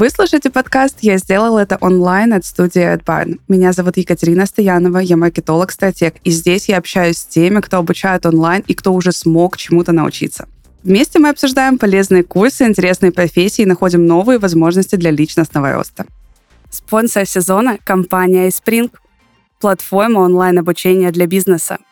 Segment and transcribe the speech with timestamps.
[0.00, 3.38] Вы слушаете подкаст «Я сделал это онлайн» от студии AdBarn.
[3.48, 8.64] Меня зовут Екатерина Стоянова, я маркетолог-стратег, и здесь я общаюсь с теми, кто обучает онлайн
[8.66, 10.48] и кто уже смог чему-то научиться.
[10.82, 16.06] Вместе мы обсуждаем полезные курсы, интересные профессии и находим новые возможности для личностного роста.
[16.70, 18.90] Спонсор сезона– компания iSpring,
[19.60, 21.78] платформа онлайн-обучения для бизнеса–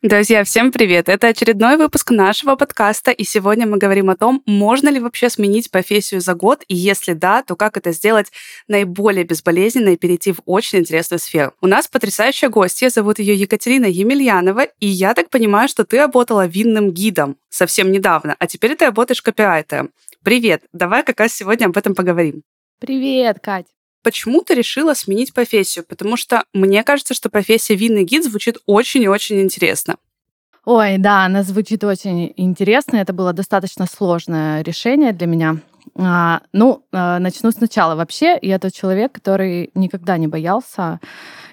[0.00, 1.08] Друзья, всем привет!
[1.08, 5.72] Это очередной выпуск нашего подкаста, и сегодня мы говорим о том, можно ли вообще сменить
[5.72, 8.30] профессию за год, и если да, то как это сделать
[8.68, 11.52] наиболее безболезненно и перейти в очень интересную сферу.
[11.60, 16.46] У нас потрясающая гостья, зовут ее Екатерина Емельянова, и я так понимаю, что ты работала
[16.46, 19.90] винным гидом совсем недавно, а теперь ты работаешь копирайтером.
[20.24, 20.62] Привет!
[20.72, 22.42] Давай как раз сегодня об этом поговорим.
[22.80, 23.66] Привет, Кать!
[24.08, 25.84] почему ты решила сменить профессию?
[25.86, 29.96] Потому что мне кажется, что профессия винный гид звучит очень и очень интересно.
[30.64, 32.96] Ой, да, она звучит очень интересно.
[32.96, 35.56] Это было достаточно сложное решение для меня.
[35.94, 37.96] А, ну, а, начну сначала.
[37.96, 41.00] Вообще, я тот человек, который никогда не боялся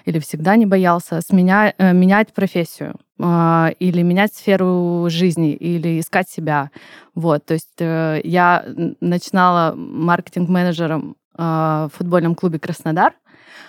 [0.06, 6.70] или всегда не боялся сменя, э, менять профессию или менять сферу жизни, или искать себя.
[7.14, 8.64] Вот, то есть э, я
[9.00, 13.12] начинала маркетинг-менеджером в футбольном клубе «Краснодар»,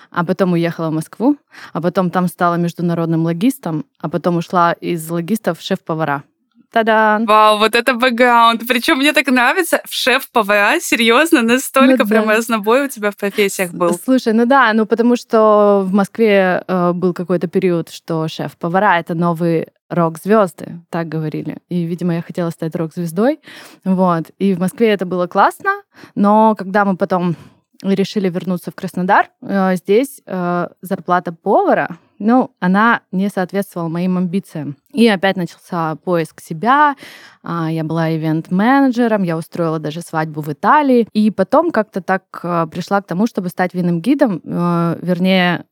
[0.10, 1.38] а потом уехала в Москву,
[1.74, 6.24] а потом там стала международным логистом, а потом ушла из логистов в шеф-повара.
[6.72, 7.22] Та-да!
[7.26, 8.68] Вау, вот это бэкграунд.
[8.68, 9.82] Причем мне так нравится.
[9.86, 12.36] В шеф-повара, серьезно, настолько ну, прям да.
[12.36, 13.98] разнобой у тебя в профессиях был.
[14.04, 19.16] Слушай, ну да, ну потому что в Москве э, был какой-то период, что шеф-повара— это
[19.16, 21.60] новые рок-звезды, так говорили.
[21.70, 23.40] И, видимо, я хотела стать рок-звездой.
[23.86, 24.26] Вот.
[24.38, 25.84] И в Москве это было классно,
[26.16, 27.38] но когда мы потом
[27.84, 29.30] решили вернуться в Краснодар.
[29.42, 34.78] Э, здесь э, зарплата повара, ну, она не соответствовала моим амбициям.
[34.94, 36.96] И опять начался поиск себя.
[37.44, 41.08] А, я была ивент-менеджером, я устроила даже свадьбу в Италии.
[41.14, 44.42] И потом как-то так э, пришла к тому, чтобы стать винным гидом.
[44.44, 45.66] Вернее,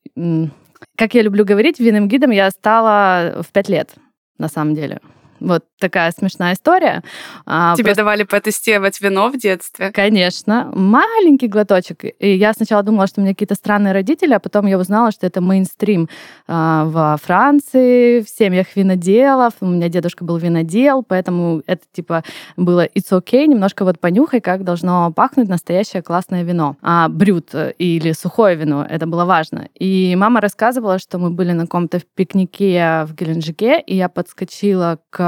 [0.95, 3.95] как я люблю говорить, винным гидом я стала в пять лет,
[4.37, 4.99] на самом деле.
[5.39, 7.03] Вот такая смешная история.
[7.45, 8.01] А, Тебе Просто...
[8.01, 9.91] давали потестировать вино в детстве?
[9.91, 10.71] Конечно.
[10.73, 12.05] Маленький глоточек.
[12.19, 15.27] И я сначала думала, что у меня какие-то странные родители, а потом я узнала, что
[15.27, 16.09] это мейнстрим
[16.47, 19.53] а, во Франции, в семьях виноделов.
[19.59, 22.23] У меня дедушка был винодел, поэтому это типа
[22.55, 26.77] было it's okay, немножко вот понюхай, как должно пахнуть настоящее классное вино.
[26.81, 29.67] А брют или сухое вино, это было важно.
[29.75, 35.24] И мама рассказывала, что мы были на каком-то пикнике в Геленджике, и я подскочила к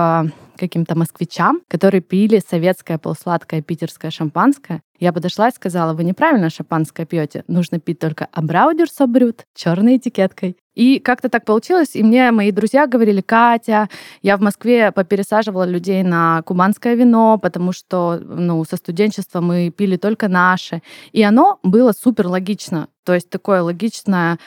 [0.58, 4.82] каким-то москвичам, которые пили советское полусладкое питерское шампанское.
[5.00, 10.58] Я подошла и сказала, вы неправильно шампанское пьете, нужно пить только Абраудер Собрют черной этикеткой.
[10.74, 13.90] И как-то так получилось, и мне мои друзья говорили, Катя,
[14.22, 19.98] я в Москве попересаживала людей на кубанское вино, потому что ну, со студенчества мы пили
[19.98, 20.84] только наше.
[21.14, 24.38] И оно было супер логично, то есть такое логичное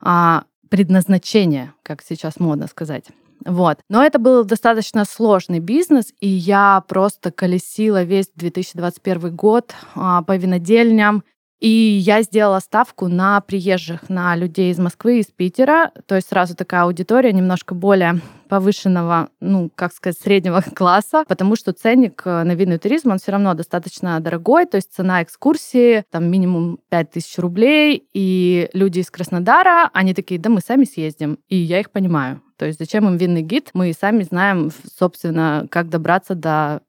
[0.00, 3.06] а, предназначение, как сейчас модно сказать.
[3.44, 3.78] Вот.
[3.88, 10.36] Но это был достаточно сложный бизнес, и я просто колесила весь 2021 год а, по
[10.36, 11.24] винодельням,
[11.60, 15.92] и я сделала ставку на приезжих, на людей из Москвы, из Питера.
[16.06, 21.72] То есть сразу такая аудитория немножко более повышенного, ну, как сказать, среднего класса, потому что
[21.72, 26.28] ценник э, на винный туризм, он все равно достаточно дорогой, то есть цена экскурсии там
[26.28, 31.78] минимум 5000 рублей, и люди из Краснодара, они такие, да мы сами съездим, и я
[31.78, 32.42] их понимаю.
[32.60, 33.70] То есть зачем им винный гид?
[33.72, 36.82] Мы и сами знаем, собственно, как добраться до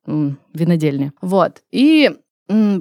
[0.54, 1.14] винодельни.
[1.22, 1.62] Вот.
[1.72, 2.12] И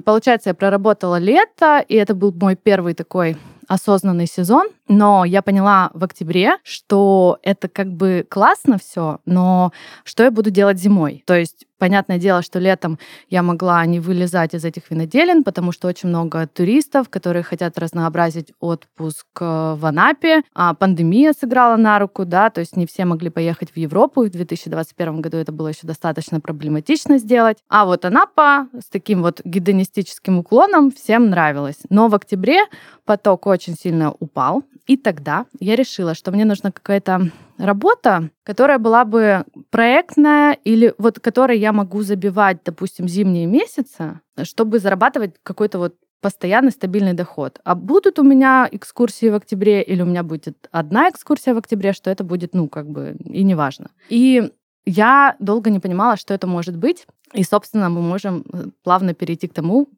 [0.03, 3.37] Получается, я проработала лето, и это был мой первый такой
[3.69, 9.71] осознанный сезон, но я поняла в октябре, что это как бы классно все, но
[10.03, 11.23] что я буду делать зимой?
[11.25, 12.99] То есть Понятное дело, что летом
[13.31, 18.53] я могла не вылезать из этих виноделин, потому что очень много туристов, которые хотят разнообразить
[18.59, 20.43] отпуск э, в Анапе.
[20.53, 24.21] А пандемия сыграла на руку, да, то есть не все могли поехать в Европу.
[24.21, 27.57] В 2021 году это было еще достаточно проблематично сделать.
[27.67, 31.79] А вот Анапа с таким вот гедонистическим уклоном всем нравилась.
[31.89, 32.59] Но в октябре
[33.05, 39.05] поток очень сильно упал, и тогда я решила, что мне нужна какая-то работа, которая была
[39.05, 45.95] бы проектная или вот которой я могу забивать, допустим, зимние месяцы, чтобы зарабатывать какой-то вот
[46.21, 47.59] постоянный стабильный доход.
[47.63, 51.93] А будут у меня экскурсии в октябре или у меня будет одна экскурсия в октябре,
[51.93, 53.89] что это будет, ну, как бы и неважно.
[54.09, 54.51] И
[54.85, 57.05] Я долго не понимала, что это может быть.
[57.33, 59.89] И, собственно, мы можем э, плавно перейти к тому,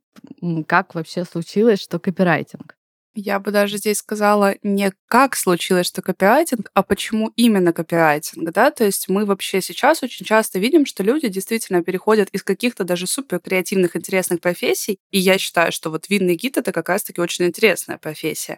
[0.68, 2.76] как вообще случилось, что копирайтинг.
[3.16, 8.72] Я бы даже здесь сказала не как случилось, что копирайтинг, а почему именно копирайтинг, да,
[8.72, 13.06] то есть мы вообще сейчас очень часто видим, что люди действительно переходят из каких-то даже
[13.06, 17.46] супер креативных, интересных профессий, и я считаю, что вот винный гид— это как раз-таки очень
[17.46, 18.58] интересная профессия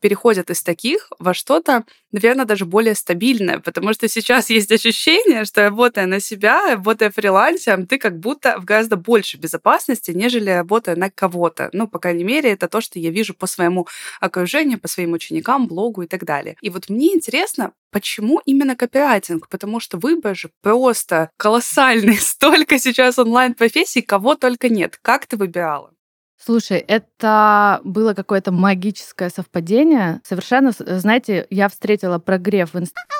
[0.00, 5.62] переходят из таких во что-то, наверное, даже более стабильное, потому что сейчас есть ощущение, что
[5.62, 11.10] работая на себя, работая фрилансером, ты как будто в гораздо больше безопасности, нежели работая на
[11.10, 11.70] кого-то.
[11.72, 13.86] Ну, по крайней мере, это то, что я вижу по своему
[14.20, 16.56] окружению, по своим ученикам, блогу и так далее.
[16.60, 19.48] И вот мне интересно, Почему именно копирайтинг?
[19.48, 22.16] Потому что выбор же просто колоссальный.
[22.20, 24.98] Столько сейчас онлайн-профессий, кого только нет.
[25.00, 25.95] Как ты выбирала?
[26.38, 30.20] Слушай, это было какое-то магическое совпадение.
[30.24, 33.15] Совершенно, знаете, я встретила прогрев в Инстаграме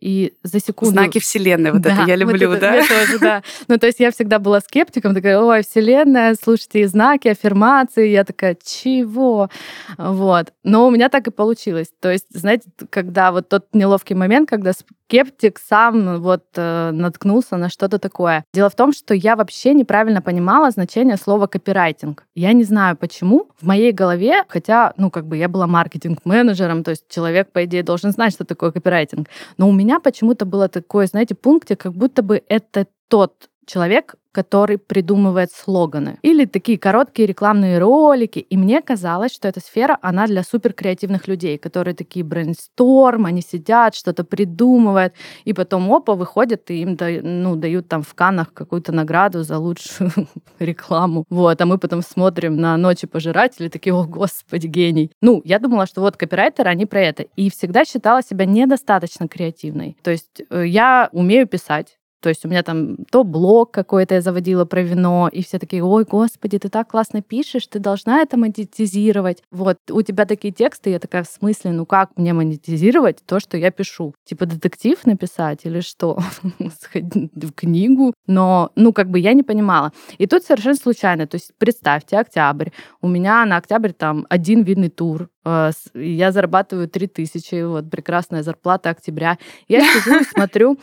[0.00, 0.92] и за секунду...
[0.92, 2.82] Знаки Вселенной, вот да, это я люблю, вот это, да?
[2.82, 3.42] тоже, да.
[3.68, 8.08] Ну, то есть я всегда была скептиком, такая, ой, Вселенная, слушайте, и знаки, аффирмации.
[8.08, 9.50] Я такая, чего?
[9.98, 10.52] Вот.
[10.64, 11.88] Но у меня так и получилось.
[12.00, 14.72] То есть, знаете, когда вот тот неловкий момент, когда
[15.10, 18.44] скептик сам вот э, наткнулся на что-то такое.
[18.54, 22.24] Дело в том, что я вообще неправильно понимала значение слова копирайтинг.
[22.36, 23.48] Я не знаю почему.
[23.60, 27.82] В моей голове, хотя, ну, как бы я была маркетинг-менеджером, то есть человек, по идее,
[27.82, 29.28] должен знать, что такое копирайтинг.
[29.58, 34.78] Но у меня почему-то было такое, знаете, пункте, как будто бы это тот человек, который
[34.78, 36.18] придумывает слоганы.
[36.22, 38.38] Или такие короткие рекламные ролики.
[38.38, 43.94] И мне казалось, что эта сфера, она для суперкреативных людей, которые такие брейнсторм, они сидят,
[43.94, 45.14] что-то придумывают,
[45.44, 50.10] и потом опа, выходят, и им ну, дают там в Канах какую-то награду за лучшую
[50.58, 51.24] рекламу.
[51.28, 55.10] Вот, а мы потом смотрим на «Ночи пожирателей», такие, о, господи, гений.
[55.20, 57.24] Ну, я думала, что вот копирайтеры, они про это.
[57.36, 59.96] И всегда считала себя недостаточно креативной.
[60.02, 64.20] То есть э, я умею писать, то есть у меня там то блог какой-то я
[64.20, 68.36] заводила про вино, и все такие, ой, господи, ты так классно пишешь, ты должна это
[68.36, 69.42] монетизировать.
[69.50, 73.56] Вот, у тебя такие тексты, я такая, в смысле, ну как мне монетизировать то, что
[73.56, 74.14] я пишу?
[74.24, 76.18] Типа детектив написать или что?
[76.94, 78.12] в книгу?
[78.26, 79.92] Но, ну, как бы я не понимала.
[80.18, 82.70] И тут совершенно случайно, то есть представьте, октябрь,
[83.00, 88.90] у меня на октябрь там один видный тур, э, я зарабатываю 3000, вот прекрасная зарплата
[88.90, 89.38] октября.
[89.68, 90.78] Я сижу и смотрю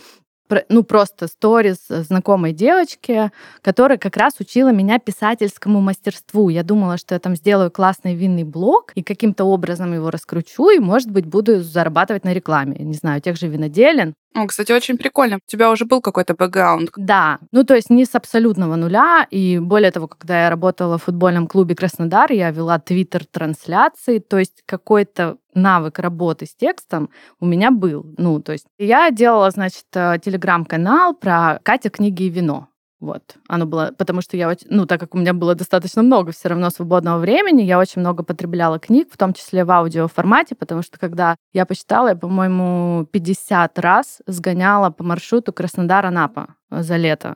[0.70, 6.50] ну, просто сторис знакомой девочки, которая как раз учила меня писательскому мастерству.
[6.50, 10.80] Я думала, что я там сделаю классный винный блог и каким-то образом его раскручу, и,
[10.80, 12.78] может быть, буду зарабатывать на рекламе.
[12.80, 14.14] Не знаю, тех же виноделен.
[14.46, 15.38] Кстати, очень прикольно.
[15.38, 16.92] У тебя уже был какой-то бэкграунд.
[16.96, 17.40] Да.
[17.52, 19.26] Ну, то есть не с абсолютного нуля.
[19.32, 24.20] И более того, когда я работала в футбольном клубе Краснодар, я вела твиттер-трансляции.
[24.20, 28.06] То есть какой-то навык работы с текстом у меня был.
[28.18, 32.68] Ну, то есть я делала, значит, э, телеграм-канал про Катя книги и вино.
[33.00, 36.50] Вот, оно было, потому что я, ну, так как у меня было достаточно много все
[36.50, 40.98] равно свободного времени, я очень много потребляла книг, в том числе в аудиоформате, потому что
[40.98, 47.36] когда я посчитала, я, по-моему, 50 раз сгоняла по маршруту Краснодар-Анапа за лето.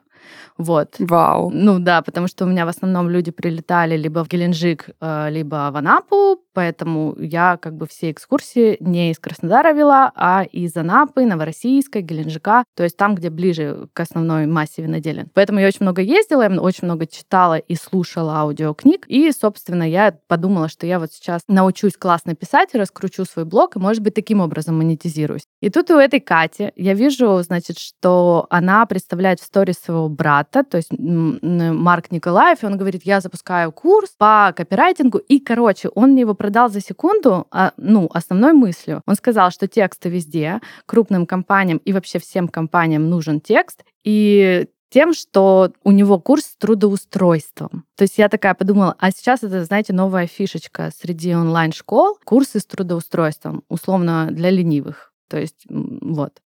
[0.57, 0.95] Вот.
[1.00, 1.50] Вау.
[1.51, 5.69] Ну да, потому что у меня в основном люди прилетали либо в Геленджик, э, либо
[5.72, 11.25] в Анапу, поэтому я как бы все экскурсии не из Краснодара вела, а из Анапы,
[11.25, 15.30] Новороссийска, Геленджика, то есть там, где ближе к основной массе виноделин.
[15.34, 20.15] Поэтому я очень много ездила, я очень много читала и слушала аудиокниг, и, собственно, я
[20.27, 24.41] подумала, что я вот сейчас научусь классно писать, раскручу свой блог, и, может быть, таким
[24.41, 25.44] образом монетизируюсь.
[25.62, 30.63] И тут у этой Кати я вижу, значит, что она представляет в сторис своего брата,
[30.63, 36.12] то есть Марк Николаев, и он говорит, я запускаю курс по копирайтингу, и, короче, он
[36.12, 39.01] мне его продал за секунду, а, ну, основной мыслью.
[39.06, 45.13] Он сказал, что тексты везде, крупным компаниям и вообще всем компаниям нужен текст, и тем,
[45.13, 47.86] что у него курс с трудоустройством.
[47.96, 52.66] То есть я такая подумала, а сейчас это, знаете, новая фишечка среди онлайн-школ, курсы с
[52.66, 55.13] трудоустройством, условно для ленивых.
[55.30, 56.42] То есть вот.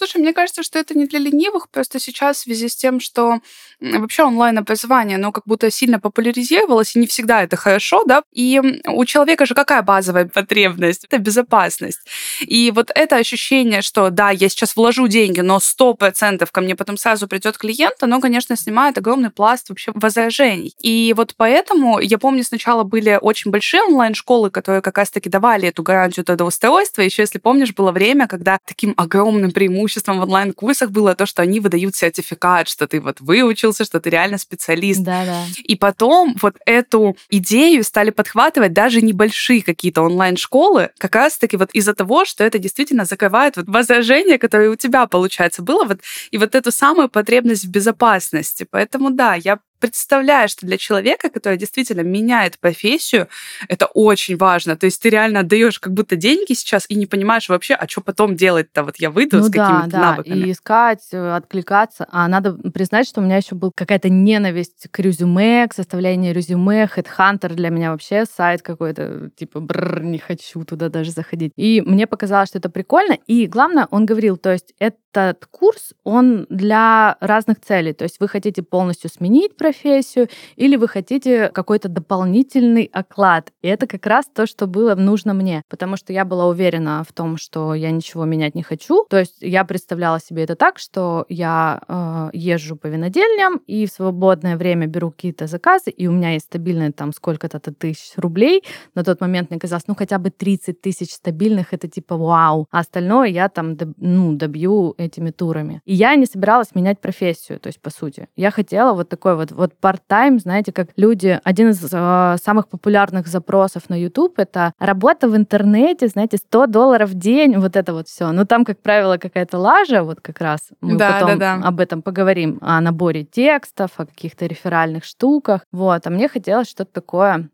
[0.00, 3.40] Слушай, мне кажется, что это не для ленивых, просто сейчас в связи с тем, что
[3.82, 9.04] вообще онлайн-образование, оно как будто сильно популяризировалось, и не всегда это хорошо, да, и у
[9.04, 11.04] человека же какая базовая потребность?
[11.04, 12.00] Это безопасность.
[12.40, 16.74] И вот это ощущение, что да, я сейчас вложу деньги, но сто процентов ко мне
[16.74, 20.74] потом сразу придет клиент, оно, конечно, снимает огромный пласт вообще возражений.
[20.80, 25.82] И вот поэтому, я помню, сначала были очень большие онлайн-школы, которые как раз-таки давали эту
[25.82, 27.02] гарантию трудоустройства.
[27.02, 31.42] Еще, если помнишь, было время, когда таким огромным преимуществом преимуществом в онлайн-курсах было то, что
[31.42, 35.00] они выдают сертификат, что ты вот выучился, что ты реально специалист.
[35.00, 35.44] Да, да.
[35.64, 41.94] И потом вот эту идею стали подхватывать даже небольшие какие-то онлайн-школы, как раз-таки вот из-за
[41.94, 46.54] того, что это действительно закрывает вот возражение, которое у тебя, получается, было, вот, и вот
[46.54, 48.66] эту самую потребность в безопасности.
[48.70, 53.28] Поэтому да, я представляю, что для человека, который действительно меняет профессию,
[53.68, 54.76] это очень важно.
[54.76, 58.00] То есть ты реально отдаешь как будто деньги сейчас и не понимаешь вообще, а что
[58.00, 58.84] потом делать-то?
[58.84, 60.46] Вот я выйду ну, с какими-то да, навыками.
[60.46, 62.06] И искать, э, откликаться.
[62.10, 66.84] А надо признать, что у меня еще был какая-то ненависть к резюме, к составлению резюме.
[66.84, 71.52] Headhunter для меня вообще сайт какой-то, типа, бррр, не хочу туда даже заходить.
[71.56, 73.16] И мне показалось, что это прикольно.
[73.26, 77.92] И главное, он говорил, то есть этот курс, он для разных целей.
[77.92, 83.52] То есть вы хотите полностью сменить профессию, профессию, или вы хотите какой-то дополнительный оклад.
[83.62, 87.12] И это как раз то, что было нужно мне, потому что я была уверена в
[87.12, 89.06] том, что я ничего менять не хочу.
[89.08, 93.90] То есть я представляла себе это так, что я э, езжу по винодельням и в
[93.90, 98.64] свободное время беру какие-то заказы, и у меня есть стабильные там сколько-то тысяч рублей.
[98.94, 102.66] На тот момент мне казалось, ну хотя бы 30 тысяч стабильных, это типа вау.
[102.72, 105.80] А остальное я там ну, добью этими турами.
[105.84, 108.28] И я не собиралась менять профессию, то есть по сути.
[108.36, 111.38] Я хотела вот такой вот вот part-time, знаете, как люди...
[111.44, 117.10] Один из э, самых популярных запросов на YouTube— это работа в интернете, знаете, 100 долларов
[117.10, 118.32] в день, вот это вот все.
[118.32, 120.70] Ну, там, как правило, какая-то лажа, вот как раз.
[120.80, 121.68] Мы да, потом да, да.
[121.68, 125.62] об этом поговорим, о наборе текстов, о каких-то реферальных штуках.
[125.72, 127.50] Вот, а мне хотелось что-то такое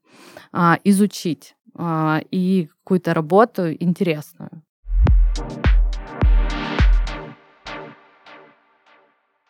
[0.53, 4.63] а, изучить а, и какую-то работу интересную.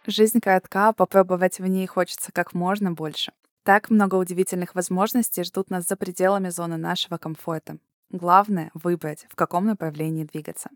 [0.09, 3.33] Жизнь коротка, попробовать в ней хочется как можно больше.
[3.65, 7.79] Так много удивительных возможностей ждут нас за пределами зоны нашего комфорта.
[8.11, 10.71] Главное— выбрать, в каком направлении двигаться.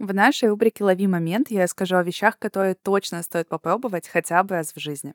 [0.00, 4.56] В нашей рубрике «Лови момент» я расскажу о вещах, которые точно стоит попробовать хотя бы
[4.56, 5.14] раз в жизни.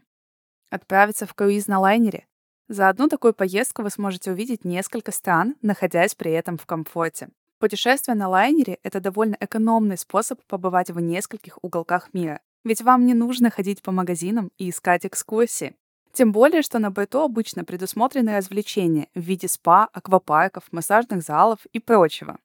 [0.69, 2.25] Отправиться в круиз на лайнере.
[2.69, 7.27] За одну такую поездку вы сможете увидеть несколько стран, находясь при этом в комфорте.
[7.59, 13.13] Путешествие на лайнере— это довольно экономный способ побывать в нескольких уголках мира, ведь вам не
[13.13, 15.75] нужно ходить по магазинам и искать экскурсии.
[16.13, 21.79] Тем более, что на борту обычно предусмотрены развлечения в виде спа, аквапарков, массажных залов и
[21.79, 22.39] прочего.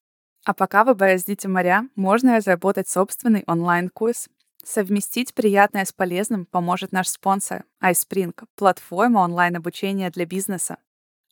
[0.44, 4.28] А пока вы бороздите моря, можно разработать собственный онлайн-курс.
[4.64, 10.76] Совместить приятное с полезным поможет наш спонсор iSpring, платформа онлайн-обучения для бизнеса.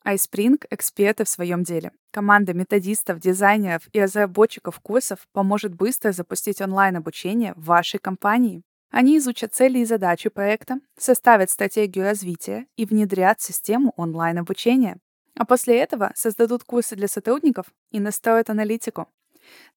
[0.06, 1.92] iSpring— эксперты в своем деле.
[2.10, 8.62] Команда методистов, дизайнеров и разработчиков курсов поможет быстро запустить онлайн-обучение в вашей компании.
[8.90, 14.98] Они изучат цели и задачи проекта, составят стратегию развития и внедрят систему онлайн-обучения.
[15.36, 19.06] А после этого создадут курсы для сотрудников и настроят аналитику.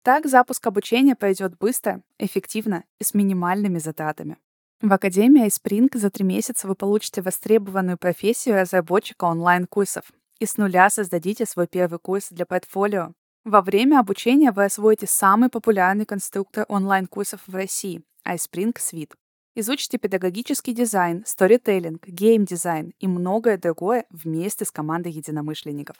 [0.01, 4.38] Так запуск обучения пойдет быстро, эффективно и с минимальными затратами.
[4.82, 10.89] В Академии iSpring за три месяца вы получите востребованную профессию разработчика онлайн-курсов и с нуля
[10.89, 13.13] создадите свой первый курс для портфолио.
[13.46, 19.13] Во время обучения вы освоите самый популярный конструктор онлайн-курсов в России iSpring Suite.
[19.56, 25.98] Изучите педагогический дизайн, сторителлинг, гейм-дизайн и многое другое вместе с командой единомышленников.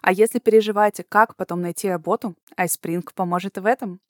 [0.00, 4.00] А если переживаете, как потом найти работу, iSpring поможет и в этом.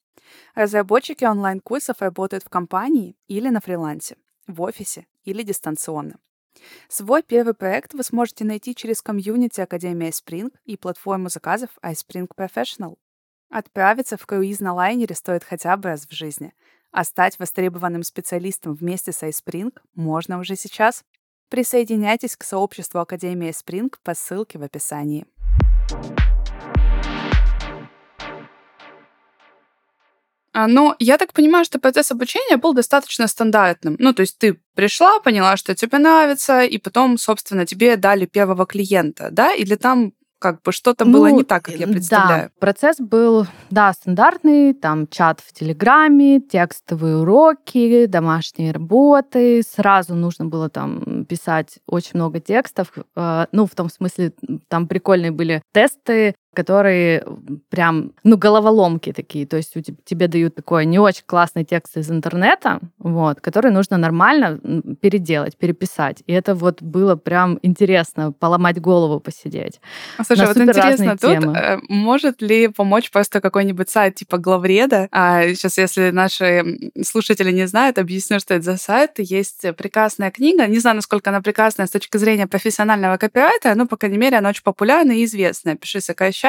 [0.54, 6.18] Разработчики онлайн-курсов работают в компании или на фрилансе, в офисе или дистанционно.
[6.88, 12.96] Свой первый проект вы сможете найти через комьюнити Академии iSpring и платформу заказов iSpring Professional.
[13.48, 16.52] Отправиться в круиз на лайнере стоит хотя бы раз в жизни–
[16.94, 21.02] а стать востребованным специалистом вместе с iSpring можно уже сейчас.
[21.50, 25.26] Присоединяйтесь к сообществу Академии Spring по ссылке в описании.
[30.52, 33.96] А, но я так понимаю, что процесс обучения был достаточно стандартным.
[33.98, 38.66] Ну, то есть ты пришла, поняла, что тебе нравится, и потом, собственно, тебе дали первого
[38.66, 39.52] клиента, да?
[39.52, 42.48] Или там как бы что-то ну, было не так, как я представляю.
[42.48, 49.62] Да, процесс был, да, стандартный, там чат в Телеграме, текстовые уроки, домашние работы.
[49.62, 52.92] Сразу нужно было там писать очень много текстов.
[53.16, 54.32] Э, ну, в том смысле,
[54.68, 57.24] там прикольные были тесты, которые
[57.68, 59.46] прям, ну, головоломки такие.
[59.46, 64.60] То есть тебе дают такой не очень классный текст из интернета, вот, который нужно нормально
[65.00, 66.22] переделать, переписать.
[66.26, 69.80] И это вот было прям интересно, поломать голову, посидеть.
[70.18, 71.56] А, слушай, вот интересно, тут темы.
[71.56, 75.08] Э, может ли помочь просто какой-нибудь сайт типа главреда?
[75.10, 79.12] А сейчас, если наши слушатели не знают, объясню, что это за сайт.
[79.18, 80.66] Есть прекрасная книга.
[80.66, 84.50] Не знаю, насколько она прекрасная с точки зрения профессионального копирайта, но, по крайней мере, она
[84.50, 85.74] очень популярна и известная.
[85.74, 86.43] Пиши, сокращай.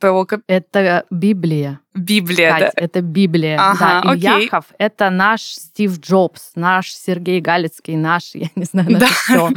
[0.00, 0.26] Про...
[0.48, 1.81] Это Библия.
[1.94, 2.82] Библия, Кать, да?
[2.82, 3.56] это Библия.
[3.60, 4.14] Ага, да.
[4.14, 9.12] Ильяхов— это наш Стив Джобс, наш Сергей Галицкий, наш, я не знаю, наше Да.
[9.12, 9.50] все.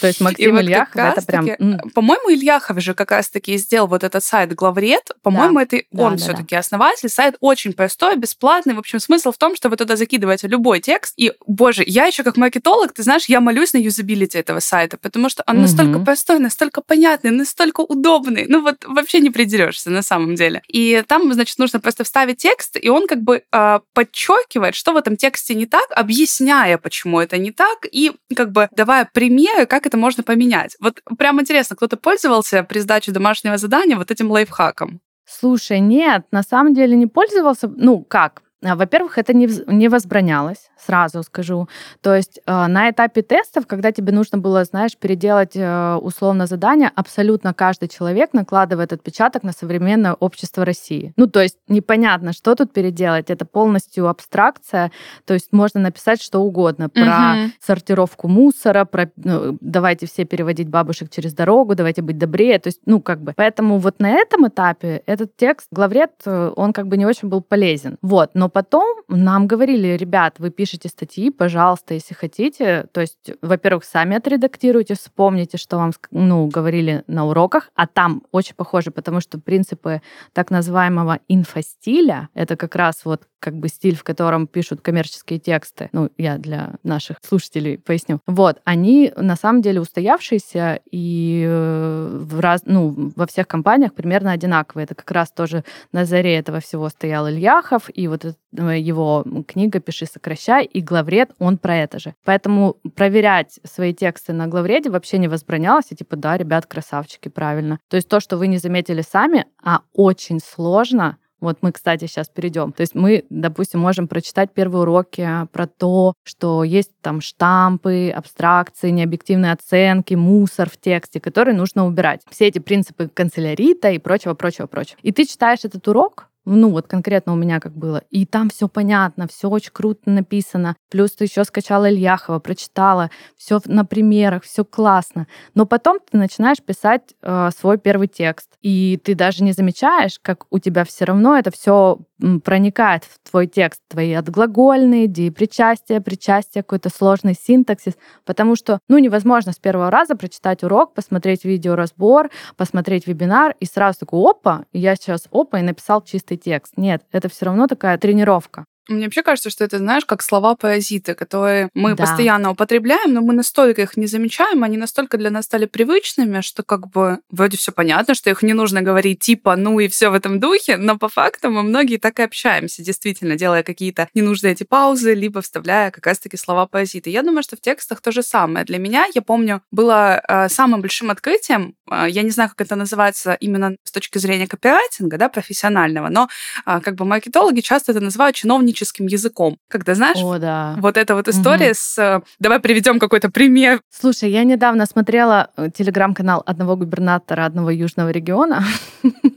[0.00, 1.46] То есть И Максим вот Ильяхов как— это прям...
[1.94, 5.10] По-моему, Ильяхов же как раз-таки и сделал вот этот сайт «Главред».
[5.22, 7.08] По-моему, это Да, он да, все таки основатель.
[7.08, 8.74] Сайт очень простой, бесплатный.
[8.74, 11.14] В общем, смысл в том, что вы туда закидываете любой текст.
[11.16, 15.28] И, боже, я еще как маркетолог, ты знаешь, я молюсь на юзабилити этого сайта, потому
[15.28, 16.04] что он настолько Мгм.
[16.04, 18.46] простой, настолько понятный, настолько удобный.
[18.48, 20.62] Ну вот вообще не придерешься на самом деле.
[20.68, 24.96] И там, значит, нужно просто вставить текст, и он как бы э, подчеркивает, что в
[24.96, 29.86] этом тексте не так, объясняя, почему это не так, и как бы давая примеры, как
[29.86, 30.76] это можно поменять.
[30.80, 35.00] Вот прям интересно, кто-то пользовался при сдаче домашнего задания вот этим лайфхаком?
[35.24, 37.68] Слушай, нет, на самом деле не пользовался.
[37.68, 38.42] Ну, как?
[38.64, 41.68] А, Во-первых, это не, не возбранялось, сразу скажу.
[42.00, 46.90] То есть э, на этапе тестов, когда тебе нужно было, знаешь, переделать э, условно задание,
[46.96, 51.12] абсолютно каждый человек накладывает отпечаток на современное общество России.
[51.16, 53.30] Ну, то есть непонятно, что тут переделать.
[53.30, 54.90] Это полностью абстракция.
[55.24, 57.52] То есть можно написать что угодно про Мгм.
[57.60, 62.58] сортировку мусора, про ну, давайте все переводить бабушек через дорогу, давайте быть добрее.
[62.58, 63.34] То есть, ну, как бы.
[63.36, 67.40] Поэтому вот на этом этапе этот текст, главред, э, он как бы не очень был
[67.40, 67.98] полезен.
[68.02, 68.30] Вот.
[68.34, 72.86] Но потом нам говорили, ребят, вы пишете статьи, пожалуйста, если хотите.
[72.92, 78.54] То есть, во-первых, сами отредактируйте, вспомните, что вам ну, говорили на уроках, а там очень
[78.54, 80.02] похоже, потому что принципы
[80.32, 85.88] так называемого инфостиля, это как раз вот как бы стиль, в котором пишут коммерческие тексты,
[85.92, 88.20] ну, я для наших слушателей поясню.
[88.26, 94.32] Вот, они на самом деле устоявшиеся и э, в раз, ну, во всех компаниях примерно
[94.32, 94.84] одинаковые.
[94.84, 99.24] Это как раз тоже на заре этого всего стоял Ильяхов, и вот это, э, его
[99.46, 102.14] книга «Пиши, сокращай», и главред, он про это же.
[102.24, 107.78] Поэтому проверять свои тексты на главреде вообще не возбранялось, и типа, да, ребят, красавчики, правильно.
[107.88, 112.28] То есть то, что вы не заметили сами, а очень сложно, вот мы, кстати, сейчас
[112.28, 112.72] перейдем.
[112.72, 118.90] То есть мы, допустим, можем прочитать первые уроки про то, что есть там штампы, абстракции,
[118.90, 122.22] необъективные оценки, мусор в тексте, который нужно убирать.
[122.28, 124.98] Все эти принципы канцелярита и прочего, прочего, прочего.
[125.02, 128.68] И ты читаешь этот урок, ну вот конкретно у меня как было, и там все
[128.68, 130.76] понятно, все очень круто написано.
[130.90, 135.26] Плюс ты еще скачала Ильяхова, прочитала, все на примерах, все классно.
[135.54, 140.46] Но потом ты начинаешь писать э, свой первый текст, и ты даже не замечаешь, как
[140.50, 141.98] у тебя все равно это все
[142.44, 149.52] проникает в твой текст, твои отглагольные, причастия, причастия, какой-то сложный синтаксис, потому что, ну, невозможно
[149.52, 155.28] с первого раза прочитать урок, посмотреть видеоразбор, посмотреть вебинар и сразу такой, опа, я сейчас
[155.30, 155.60] опа!
[155.60, 156.74] и написал чистый текст.
[156.76, 158.64] Нет, это все равно такая тренировка.
[158.88, 162.04] Мне вообще кажется, что это, знаешь, как слова-паразиты, которые мы Да.
[162.04, 166.62] постоянно употребляем, но мы настолько их не замечаем, они настолько для нас стали привычными, что
[166.62, 170.14] как бы вроде все понятно, что их не нужно говорить типа «ну» и все в
[170.14, 174.64] этом духе, но по факту мы многие так и общаемся, действительно, делая какие-то ненужные эти
[174.64, 177.10] паузы, либо вставляя как раз-таки слова-паразиты.
[177.10, 178.64] Я думаю, что в текстах то же самое.
[178.64, 182.76] Для меня, я помню, было э, самым большим открытием, э, я не знаю, как это
[182.76, 186.28] называется именно с точки зрения копирайтинга, да, профессионального, но
[186.64, 188.36] а, как бы маркетологи часто это называют
[188.78, 189.56] чиновническим языком.
[189.68, 190.74] Когда, знаешь, О, да.
[190.78, 191.98] вот эта вот история с...
[191.98, 193.80] э, Давай приведем какой-то пример.
[193.90, 198.64] Слушай, я недавно смотрела э, телеграм-канал одного губернатора одного южного региона.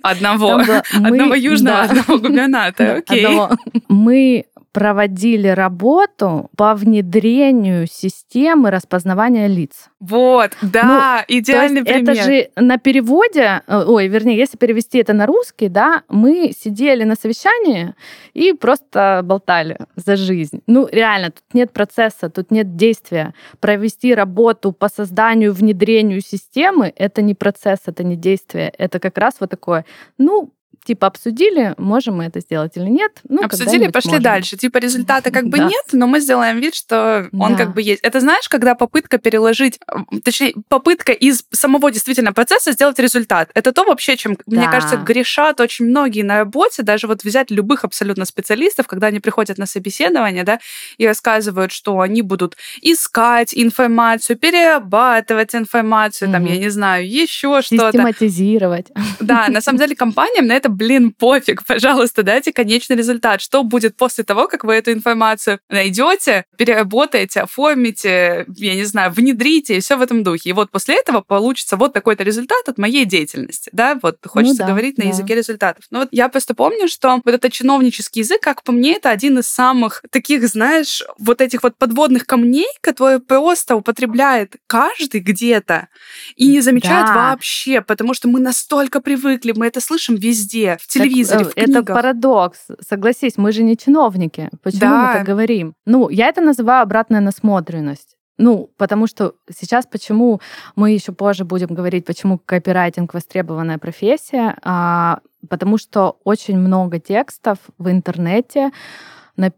[0.04, 0.58] Одного.
[0.94, 1.84] Мы- Одного южного, да.
[2.02, 2.98] одного губернатора.
[2.98, 3.26] Окей.
[3.26, 3.50] одного.
[3.88, 9.90] Мы проводили работу по внедрению системы распознавания лиц.
[10.00, 12.12] Вот, да, идеальный Ну, есть пример.
[12.12, 17.04] это же на переводе, э, ой, вернее, если перевести это на русский, да, мы сидели
[17.04, 17.94] на совещании
[18.34, 20.62] и просто болтали за жизнь.
[20.68, 23.34] Ну, реально, тут нет процесса, тут нет действия.
[23.60, 28.74] Провести работу по созданию, внедрению системы— это не процесс, это не действие.
[28.78, 29.86] Это как раз вот такое,
[30.18, 30.52] ну,
[30.84, 33.12] типа обсудили, можем мы это сделать или нет.
[33.30, 34.24] Ну, Обсудили, пошли можем.
[34.24, 34.58] дальше.
[34.58, 35.66] Типа результата как бы Да.
[35.66, 37.58] нет, но мы сделаем вид, что он Да.
[37.58, 38.02] как бы есть.
[38.04, 39.80] Это знаешь, когда попытка переложить,
[40.24, 43.50] точнее, попытка из самого действительно процесса сделать результат.
[43.54, 44.72] Это то вообще, чем, мне Да.
[44.72, 49.58] кажется, грешат очень многие на работе, даже вот взять любых абсолютно специалистов, когда они приходят
[49.58, 50.60] на собеседование, да,
[50.98, 56.52] и рассказывают, что они будут искать информацию, перерабатывать информацию, там, Мгм.
[56.54, 57.92] я не знаю, еще что-то.
[57.92, 58.88] Систематизировать.
[59.20, 61.66] Да, на самом деле компаниям на это, блин, пофиг.
[61.66, 63.42] Пожалуйста, дайте конечный результат.
[63.42, 69.78] Что будет после того, как вы эту информацию найдете, переработаете, оформите, я не знаю, внедрите,
[69.78, 70.50] и все в этом духе.
[70.50, 73.70] И вот после этого получится вот такой-то результат от моей деятельности.
[73.74, 75.10] Да, вот хочется да, говорить на да.
[75.10, 75.86] языке результатов.
[75.92, 79.40] Но вот я просто помню, что вот этот чиновнический язык, как по мне, это один
[79.40, 85.88] из самых таких, знаешь, вот этих вот подводных камней, которые просто употребляет каждый где-то
[86.36, 87.32] и не замечает Да.
[87.32, 90.61] вообще, потому что мы настолько привыкли, мы это слышим везде.
[90.62, 91.84] Везде, в телевизоре, так, в книгах.
[91.84, 92.68] Это парадокс.
[92.88, 94.50] Согласись, мы же не чиновники.
[94.64, 95.08] Почему да.
[95.08, 95.74] мы так говорим?
[95.86, 98.18] Ну, я это называю обратная насмотренность.
[98.38, 100.42] Ну, потому что сейчас почему
[100.76, 107.58] мы еще позже будем говорить, почему копирайтинг востребованная профессия, а, потому что очень много текстов
[107.78, 108.72] в интернете,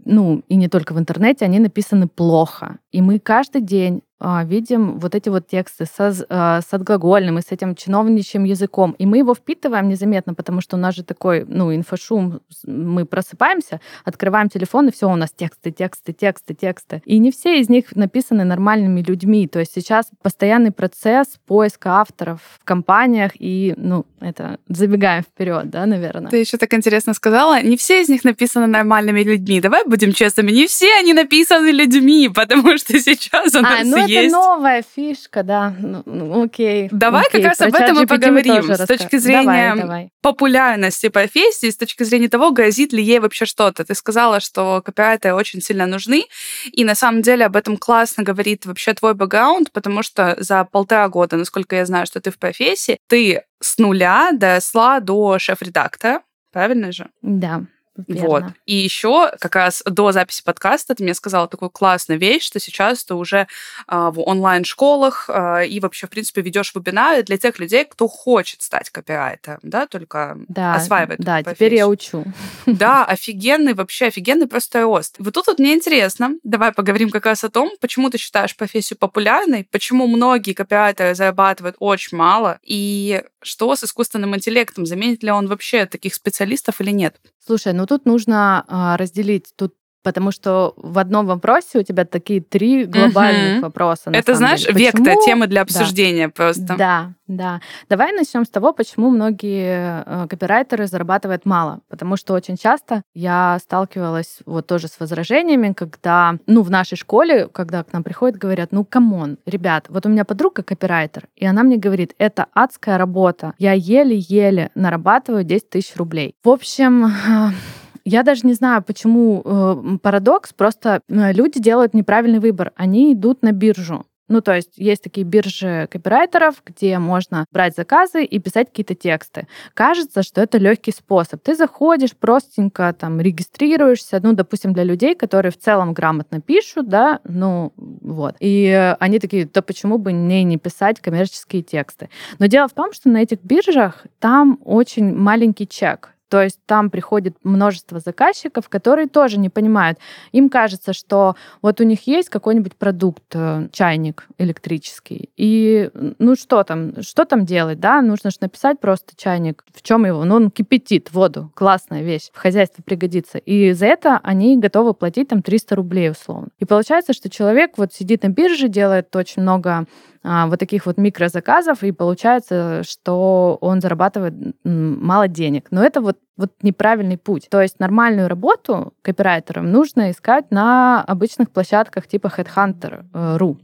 [0.05, 2.77] ну, и не только в интернете, они написаны плохо.
[2.91, 4.01] И мы каждый день
[4.45, 8.95] видим вот эти вот тексты со, а, с отглагольным и с этим чиновничьим языком.
[8.97, 12.39] И мы его впитываем незаметно, потому что у нас же такой, ну, инфошум.
[12.65, 17.01] Мы просыпаемся, открываем телефон, и все, у нас тексты, тексты, тексты, тексты.
[17.05, 19.47] И не все из них написаны нормальными людьми.
[19.47, 25.85] То есть сейчас постоянный процесс поиска авторов в компаниях, и, ну, это забегаем вперед, да,
[25.85, 26.31] наверное.
[26.31, 29.59] Ты еще так интересно сказала, не все из них написаны нормальными людьми.
[29.59, 33.83] Давай будем честными, не все они написаны людьми, потому что сейчас у а, нас а,
[33.83, 34.33] ну есть.
[34.33, 35.73] Это новая фишка, да.
[35.79, 36.89] Ну, ну, окей.
[36.91, 37.41] Давай окей.
[37.41, 38.63] как раз об этом и поговорим.
[38.63, 40.09] С точки зрения давай, давай.
[40.21, 43.83] популярности профессии, с точки зрения того, грозит ли ей вообще что-то.
[43.85, 46.25] Ты сказала, что копирайтеры очень сильно нужны,
[46.71, 51.09] и на самом деле об этом классно говорит вообще твой бэкграунд, потому что за полтора
[51.09, 56.21] года, насколько я знаю, что ты в профессии, ты с нуля доросла до шеф-редактора,
[56.51, 57.09] правильно же?
[57.21, 57.63] Да.
[57.95, 58.27] Верно.
[58.27, 58.43] Вот.
[58.65, 63.03] И еще как раз до записи подкаста ты мне сказала такую классную вещь, что сейчас
[63.03, 63.47] ты уже
[63.87, 68.63] э, в онлайн-школах э, и вообще, в принципе, ведешь вебинары для тех людей, кто хочет
[68.63, 72.25] стать копирайтером, да, только да, осваивает Да, теперь я учу.
[72.65, 75.15] Да, офигенный, вообще офигенный просто рост.
[75.19, 78.97] Вот тут вот мне интересно, давай поговорим как раз о том, почему ты считаешь профессию
[78.97, 85.47] популярной, почему многие копирайтеры зарабатывают очень мало, и что с искусственным интеллектом, заменит ли он
[85.47, 87.19] вообще таких специалистов или нет?
[87.45, 89.53] Слушай, ну тут нужно а, разделить.
[89.55, 93.65] Тут Потому что в одном вопросе у тебя такие три глобальных угу.
[93.67, 94.11] вопроса.
[94.13, 94.85] Это, знаешь, деле.
[94.85, 96.33] вектор темы для обсуждения да.
[96.33, 96.75] просто.
[96.77, 97.61] Да, да.
[97.89, 101.79] Давай начнем с того, почему многие э, копирайтеры зарабатывают мало.
[101.87, 107.47] Потому что очень часто я сталкивалась вот тоже с возражениями, когда, ну, в нашей школе,
[107.47, 111.45] когда к нам приходят, говорят, ну, come on, ребят, вот у меня подруга копирайтер, и
[111.45, 116.35] она мне говорит, это адская работа, я еле-еле нарабатываю 10 тысяч рублей.
[116.43, 117.11] В общем,
[118.05, 120.53] Я даже не знаю, почему э, парадокс.
[120.53, 122.71] Просто э, люди делают неправильный выбор.
[122.75, 124.05] Они идут на биржу.
[124.29, 129.47] Ну, то есть есть такие биржи копирайтеров, где можно брать заказы и писать какие-то тексты.
[129.73, 131.43] Кажется, что это легкий способ.
[131.43, 137.19] Ты заходишь, простенько там регистрируешься, ну, допустим, для людей, которые в целом грамотно пишут, да,
[137.25, 138.35] ну, вот.
[138.39, 142.09] И они такие, да почему бы мне не писать коммерческие тексты?
[142.39, 146.12] Но дело в том, что на этих биржах там очень маленький чек.
[146.33, 149.99] То есть там приходит множество заказчиков, которые тоже не понимают.
[150.31, 156.63] Им кажется, что вот у них есть какой-нибудь продукт, э, чайник электрический, и ну что
[156.63, 158.01] там, что там делать, да?
[158.01, 159.63] Нужно же написать просто чайник.
[159.75, 160.25] В чем его?
[160.25, 161.51] Ну, он кипятит воду.
[161.53, 162.31] Классная вещь.
[162.33, 163.37] В хозяйстве пригодится.
[163.37, 166.47] И за это они готовы платить там 300 рублей условно.
[166.57, 169.85] И получается, что человек вот сидит на бирже, делает очень много
[170.23, 174.33] вот таких вот микрозаказов, и получается, что он зарабатывает
[174.63, 175.67] мало денег.
[175.71, 177.47] Но это вот вот неправильный путь.
[177.49, 183.57] То есть нормальную работу копирайтерам нужно искать на обычных площадках типа Headhunter.ru.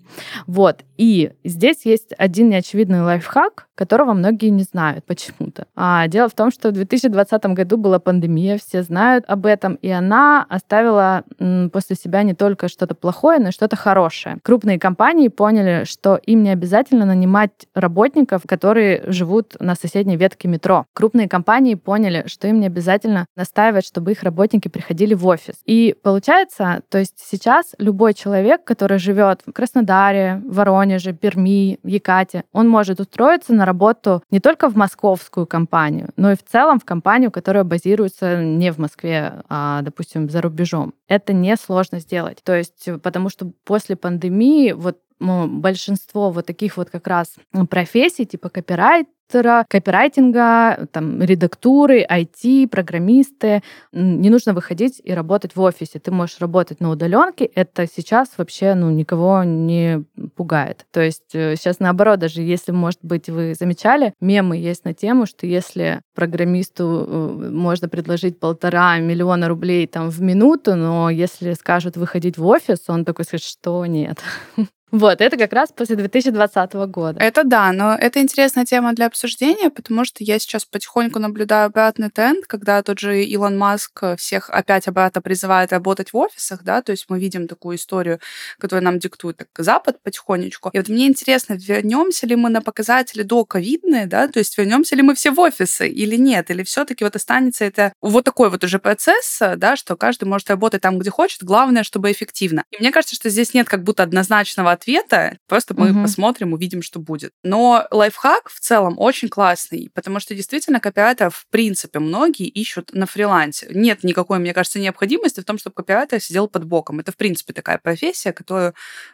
[0.47, 0.83] Вот.
[0.97, 5.65] И здесь есть один неочевидный лайфхак, которого многие не знают почему-то.
[5.75, 9.89] А дело в том, что в 2020 году была пандемия, все знают об этом, и
[9.89, 11.23] она оставила
[11.71, 14.39] после себя не только что-то плохое, но и что-то хорошее.
[14.43, 20.85] Крупные компании поняли, что им не обязательно нанимать работников, которые живут на соседней ветке метро.
[20.93, 25.55] Крупные компании поняли, что им не обязательно настаивать, чтобы их работники приходили в офис.
[25.65, 32.67] И получается, то есть сейчас любой человек, который живет в Краснодаре, Воронеже, Перми, Якате, он
[32.67, 37.31] может устроиться на работу не только в московскую компанию, но и в целом в компанию,
[37.31, 40.93] которая базируется не в Москве, а, допустим, за рубежом.
[41.07, 42.39] Это несложно сделать.
[42.43, 47.35] То есть, потому что после пандемии вот большинство вот таких вот как раз
[47.69, 53.61] профессий, типа копирайт, редактора, копирайтинга, там, редактуры, IT, программисты.
[53.93, 55.99] Не нужно выходить и работать в офисе.
[55.99, 57.45] Ты можешь работать на удаленке.
[57.45, 60.03] Это сейчас вообще ну, никого не
[60.35, 60.85] пугает.
[60.91, 65.25] То есть сейчас э, наоборот, даже если, может быть, вы замечали, мемы есть на тему,
[65.25, 71.97] что если программисту э, можно предложить полтора миллиона рублей там в минуту, но если скажут
[71.97, 74.19] выходить в офис, он такой скажет, что нет.
[74.91, 77.19] Вот, это как раз после 2020 года.
[77.19, 82.09] Это да, но это интересная тема для обсуждения, потому что я сейчас потихоньку наблюдаю обратный
[82.09, 86.91] тренд, когда тот же Илон Маск всех опять обратно призывает работать в офисах, да, то
[86.91, 88.19] есть мы видим такую историю,
[88.57, 90.69] которую нам диктует так, Запад потихонечку.
[90.73, 94.95] И вот мне интересно, вернемся ли мы на показатели до ковидные, да, то есть вернемся
[94.95, 98.63] ли мы все в офисы или нет, или все-таки вот останется это вот такой вот
[98.63, 102.63] уже процесс, да, что каждый может работать там, где хочет, главное, чтобы эффективно.
[102.71, 106.03] И мне кажется, что здесь нет как будто однозначного ответа, просто мы угу.
[106.03, 107.33] посмотрим, увидим, что будет.
[107.43, 113.05] Но лайфхак в целом очень классный, потому что действительно копирайтеров в принципе многие ищут на
[113.05, 113.67] фрилансе.
[113.69, 116.99] Нет никакой, мне кажется, необходимости в том, чтобы копирайтер сидел под боком.
[116.99, 118.73] Это в принципе такая профессия, которую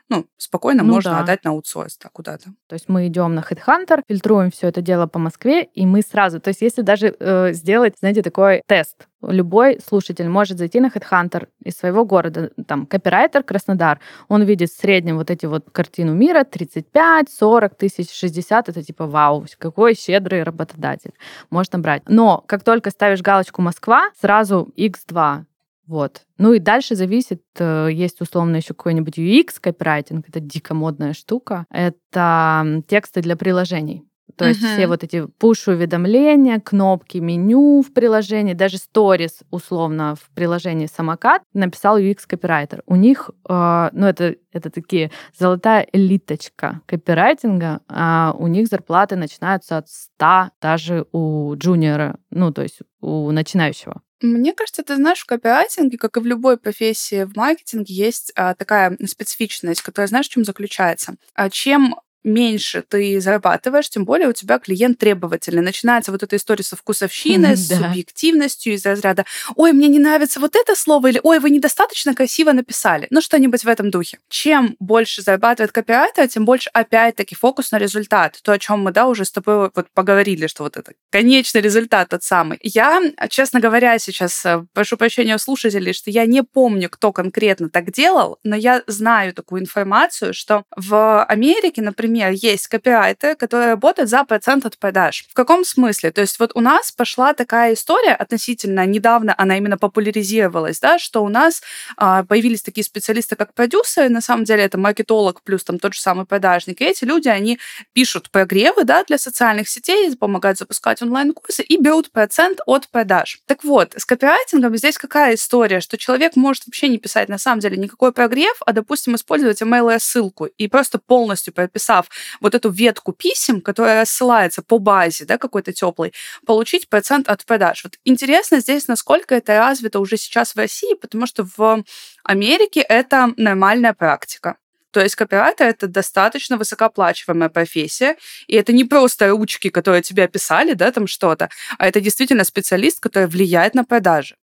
[0.10, 1.20] ну, спокойно ну, можно да.
[1.22, 2.54] отдать на аутсорс да, куда-то.
[2.68, 6.40] То есть мы идем на Headhunter, фильтруем все это дело по Москве, и мы сразу,
[6.40, 11.48] то есть если даже э, сделать, знаете, такой тест, любой слушатель может зайти на HeadHunter
[11.64, 16.44] из своего города, там, копирайтер Краснодар, он видит в среднем вот эти вот картину мира,
[16.44, 21.12] 35, 40 тысяч, 60, это типа вау, какой щедрый работодатель,
[21.50, 22.04] можно брать.
[22.08, 25.46] Но как только ставишь галочку Москва, сразу x2,
[25.88, 26.24] вот.
[26.38, 31.66] Ну и дальше зависит, э, есть условно еще какой-нибудь UX копирайтинг, это дико модная штука.
[31.70, 34.04] Это тексты для приложений.
[34.38, 40.88] То есть все вот эти пуш-уведомления, кнопки меню в приложении, даже сторис условно в приложении
[40.88, 42.84] самокат написал UX-копирайтер.
[42.86, 49.78] У них, э, ну это, это такие золотая элиточка копирайтинга, а у них зарплаты начинаются
[49.78, 54.02] от 100 даже у джуниора, ну то есть у начинающего.
[54.22, 58.56] Мне кажется, ты знаешь, в копирайтинге, как и в любой профессии в маркетинге, есть а,
[58.56, 61.16] такая специфичность, которая, знаешь, в чем заключается?
[61.34, 65.62] А чем меньше ты зарабатываешь, тем более у тебя клиент требовательный.
[65.62, 70.56] Начинается вот эта история со вкусовщиной, с субъективностью из разряда «Ой, мне не нравится вот
[70.56, 73.08] это слово» или «Ой, вы недостаточно красиво написали».
[73.12, 74.20] Ну, что-нибудь в этом духе.
[74.28, 78.40] Чем больше зарабатывает копирайтер, тем больше опять-таки фокус на результат.
[78.42, 82.10] То, о чем мы, да, уже с тобой вот поговорили, что вот это конечный результат
[82.10, 82.60] тот самый.
[82.62, 87.70] Я, честно говоря, сейчас э, прошу прощения у слушателей, что я не помню, кто конкретно
[87.70, 93.70] так делал, но я знаю такую информацию, что в Америке, например, например, есть копирайтеры, которые
[93.70, 95.26] работают за процент от продаж.
[95.30, 96.12] В каком смысле?
[96.12, 101.24] То есть вот у нас пошла такая история относительно недавно, она именно популяризировалась, да, что
[101.24, 101.62] у нас
[101.98, 106.00] а, появились такие специалисты, как продюсеры, на самом деле это маркетолог плюс там тот же
[106.00, 107.60] самый продажник, и эти люди, они
[107.94, 113.40] пишут прогревы, да, для социальных сетей, помогают запускать онлайн-курсы и берут процент от продаж.
[113.46, 117.60] Так вот, с копирайтингом здесь какая история, что человек может вообще не писать на самом
[117.60, 122.10] деле никакой прогрев, а, допустим, использовать email-ссылку и просто полностью прописав написав
[122.42, 126.14] вот эту ветку писем, которая рассылается по базе, да, какой-то теплой,
[126.46, 127.84] получить процент от продаж.
[127.84, 131.84] Вот интересно здесь, насколько это развито уже сейчас в России, потому что в
[132.24, 134.56] Америке это нормальная практика.
[134.92, 138.16] То есть копирайтер— это достаточно высокооплачиваемая профессия,
[138.48, 143.02] и это не просто ручки, которые тебе описали, да, там что-то, а это действительно специалист,
[143.02, 144.36] который влияет на продажи.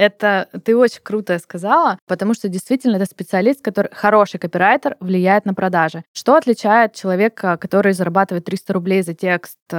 [0.00, 5.52] Это ты очень круто сказала, потому что действительно это специалист, который хороший копирайтер, влияет на
[5.52, 6.04] продажи.
[6.14, 9.76] Что отличает человека, который зарабатывает 300 рублей за текст э,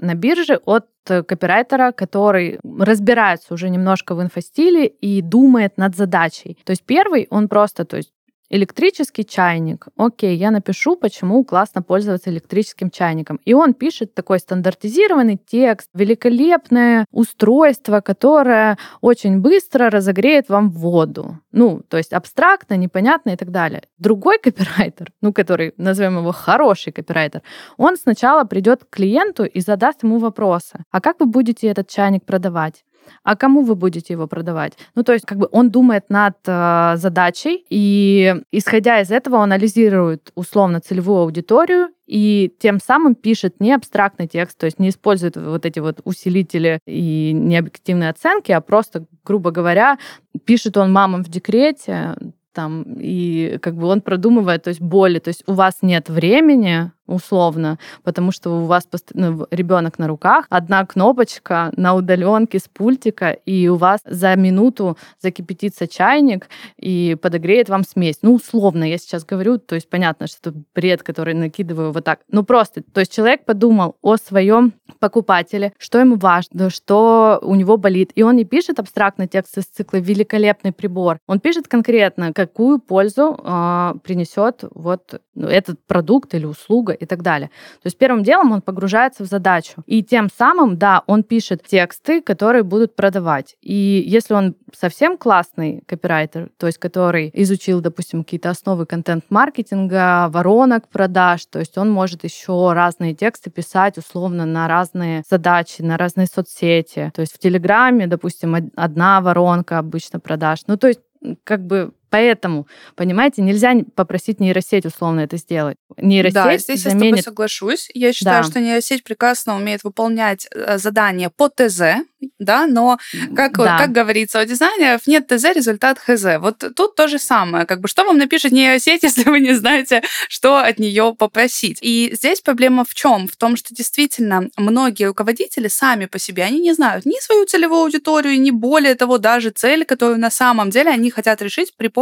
[0.00, 6.58] на бирже, от копирайтера, который разбирается уже немножко в инфостиле и думает над задачей.
[6.64, 8.10] То есть первый, он просто, то есть
[8.50, 9.86] электрический чайник.
[9.96, 13.40] Окей, я напишу, почему классно пользоваться электрическим чайником.
[13.44, 21.38] И он пишет такой стандартизированный текст, великолепное устройство, которое очень быстро разогреет вам воду.
[21.52, 23.82] Ну, то есть абстрактно, непонятно и так далее.
[23.98, 27.42] Другой копирайтер, ну, который, назовем его хороший копирайтер,
[27.76, 30.84] он сначала придет к клиенту и задаст ему вопросы.
[30.90, 32.84] А как вы будете этот чайник продавать?
[33.22, 34.74] А кому вы будете его продавать?
[34.94, 39.42] Ну, то есть, как бы он думает над э, задачей, и исходя из этого он
[39.44, 45.36] анализирует условно целевую аудиторию и тем самым пишет не абстрактный текст, то есть не использует
[45.36, 49.98] вот эти вот усилители и необъективные оценки, а просто, грубо говоря,
[50.44, 52.16] пишет он мамам в декрете,
[52.52, 56.90] там, и как бы он продумывает, то есть боли, то есть у вас нет времени,
[57.10, 59.10] условно, потому что у вас пост...
[59.14, 64.96] ну, ребенок на руках, одна кнопочка на удаленке с пультика, и у вас за минуту
[65.20, 68.18] закипятится чайник и подогреет вам смесь.
[68.22, 72.20] Ну, условно, я сейчас говорю, то есть понятно, что это бред, который накидываю вот так.
[72.30, 77.76] Ну, просто, то есть человек подумал о своем покупателе, что ему важно, что у него
[77.76, 82.78] болит, и он не пишет абстрактный текст из цикла «великолепный прибор», он пишет конкретно, какую
[82.78, 87.48] пользу э, принесет вот этот продукт или услуга и так далее.
[87.82, 89.82] То есть первым делом он погружается в задачу.
[89.86, 93.56] И тем самым, да, он пишет тексты, которые будут продавать.
[93.62, 100.88] И если он совсем классный копирайтер, то есть который изучил, допустим, какие-то основы контент-маркетинга, воронок
[100.88, 106.26] продаж, то есть он может еще разные тексты писать условно на разные задачи, на разные
[106.26, 107.10] соцсети.
[107.14, 110.60] То есть в Телеграме, допустим, одна воронка обычно продаж.
[110.66, 111.00] Ну, то есть
[111.44, 115.76] как бы Поэтому, понимаете, нельзя попросить нейросеть условно это сделать.
[115.96, 117.16] Нейросеть да, здесь заменит...
[117.16, 117.88] я с тобой соглашусь.
[117.94, 118.50] Я считаю, да.
[118.50, 122.02] что нейросеть прекрасно умеет выполнять э, задания по ТЗ,
[122.38, 122.98] да, но,
[123.34, 123.78] как, да.
[123.78, 126.38] как говорится у дизайнеров, нет ТЗ, результат ХЗ.
[126.38, 127.64] Вот тут то же самое.
[127.64, 131.78] Как бы, что вам напишет нейросеть, если вы не знаете, что от нее попросить?
[131.80, 133.28] И здесь проблема в чем?
[133.28, 137.82] В том, что действительно многие руководители сами по себе, они не знают ни свою целевую
[137.82, 141.99] аудиторию, ни более того, даже цель, которую на самом деле они хотят решить при помощи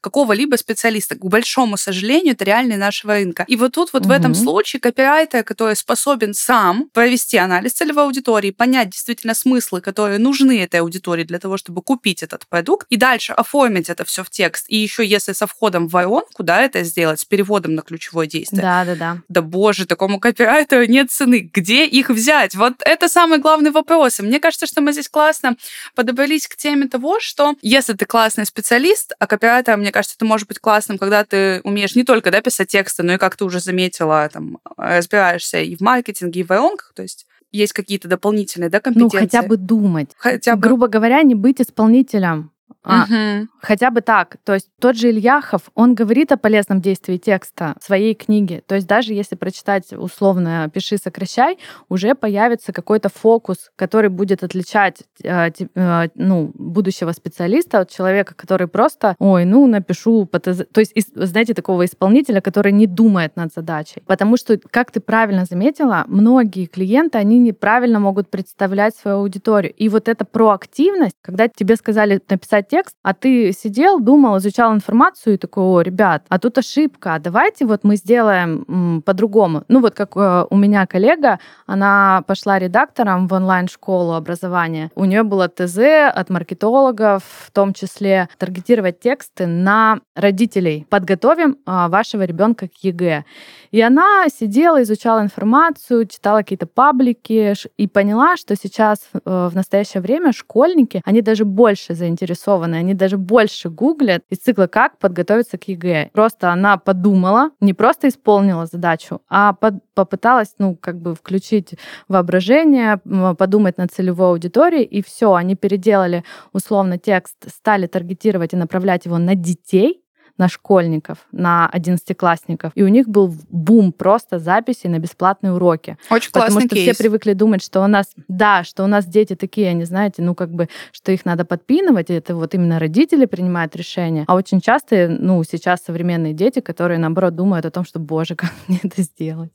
[0.00, 1.16] какого-либо специалиста.
[1.16, 3.44] К большому сожалению, это реальный нашего рынка.
[3.48, 4.08] И вот тут вот угу.
[4.08, 10.18] в этом случае копирайтер, который способен сам провести анализ целевой аудитории, понять действительно смыслы, которые
[10.18, 14.30] нужны этой аудитории для того, чтобы купить этот продукт, и дальше оформить это все в
[14.30, 14.66] текст.
[14.68, 18.62] И еще если со входом в воронку, да, это сделать, с переводом на ключевое действие.
[18.62, 19.18] Да, да, да.
[19.28, 21.50] Да боже, такому копирайтеру нет цены.
[21.52, 22.54] Где их взять?
[22.54, 24.20] Вот это самый главный вопрос.
[24.20, 25.56] И мне кажется, что мы здесь классно
[25.94, 30.48] подобрались к теме того, что если ты классный специалист, а копирайтер, мне кажется, это может
[30.48, 33.60] быть классным, когда ты умеешь не только да, писать тексты, но и, как ты уже
[33.60, 38.80] заметила, там, разбираешься и в маркетинге, и в воронках, то есть есть какие-то дополнительные да,
[38.80, 39.18] компетенции.
[39.18, 40.10] Ну, хотя бы думать.
[40.16, 40.62] Хотя бы...
[40.62, 42.50] Грубо говоря, не быть исполнителем.
[42.82, 43.48] А, угу.
[43.60, 44.36] Хотя бы так.
[44.44, 48.62] То есть тот же Ильяхов, он говорит о полезном действии текста в своей книге.
[48.66, 51.58] То есть даже если прочитать условно «пиши, сокращай»,
[51.88, 58.68] уже появится какой-то фокус, который будет отличать э, э, ну, будущего специалиста от человека, который
[58.68, 60.62] просто, ой, ну, напишу по ТЗ.
[60.72, 64.02] То есть, знаете, такого исполнителя, который не думает над задачей.
[64.06, 69.72] Потому что, как ты правильно заметила, многие клиенты, они неправильно могут представлять свою аудиторию.
[69.74, 75.34] И вот эта проактивность, когда тебе сказали написать текст, а ты сидел, думал, изучал информацию
[75.34, 79.64] и такой, о, ребят, а тут ошибка, давайте вот мы сделаем по-другому.
[79.68, 84.90] Ну вот как э, у меня коллега, она пошла редактором в онлайн-школу образования.
[84.94, 85.78] У нее было ТЗ
[86.12, 90.86] от маркетологов, в том числе таргетировать тексты на родителей.
[90.88, 93.24] Подготовим а, вашего ребенка к ЕГЭ.
[93.70, 100.02] И она сидела, изучала информацию, читала какие-то паблики и поняла, что сейчас э, в настоящее
[100.02, 105.58] время школьники, они даже больше заинтересованы заинтересованы, они даже больше гуглят из цикла «Как подготовиться
[105.58, 106.10] к ЕГЭ».
[106.12, 111.74] Просто она подумала, не просто исполнила задачу, а под, попыталась, ну, как бы включить
[112.08, 113.00] воображение,
[113.38, 119.18] подумать над целевой аудиторией, и все, они переделали условно текст, стали таргетировать и направлять его
[119.18, 120.01] на детей,
[120.38, 122.72] на школьников, на одиннадцатиклассников.
[122.74, 125.96] И у них был бум просто записей на бесплатные уроки.
[126.10, 126.82] Очень Потому что кейс.
[126.82, 130.34] все привыкли думать, что у нас, да, что у нас дети такие, они, знаете, ну
[130.34, 134.24] как бы, что их надо подпинывать, и это вот именно родители принимают решения.
[134.26, 138.50] А очень часто, ну, сейчас современные дети, которые, наоборот, думают о том, что, боже, как
[138.68, 139.52] мне это сделать.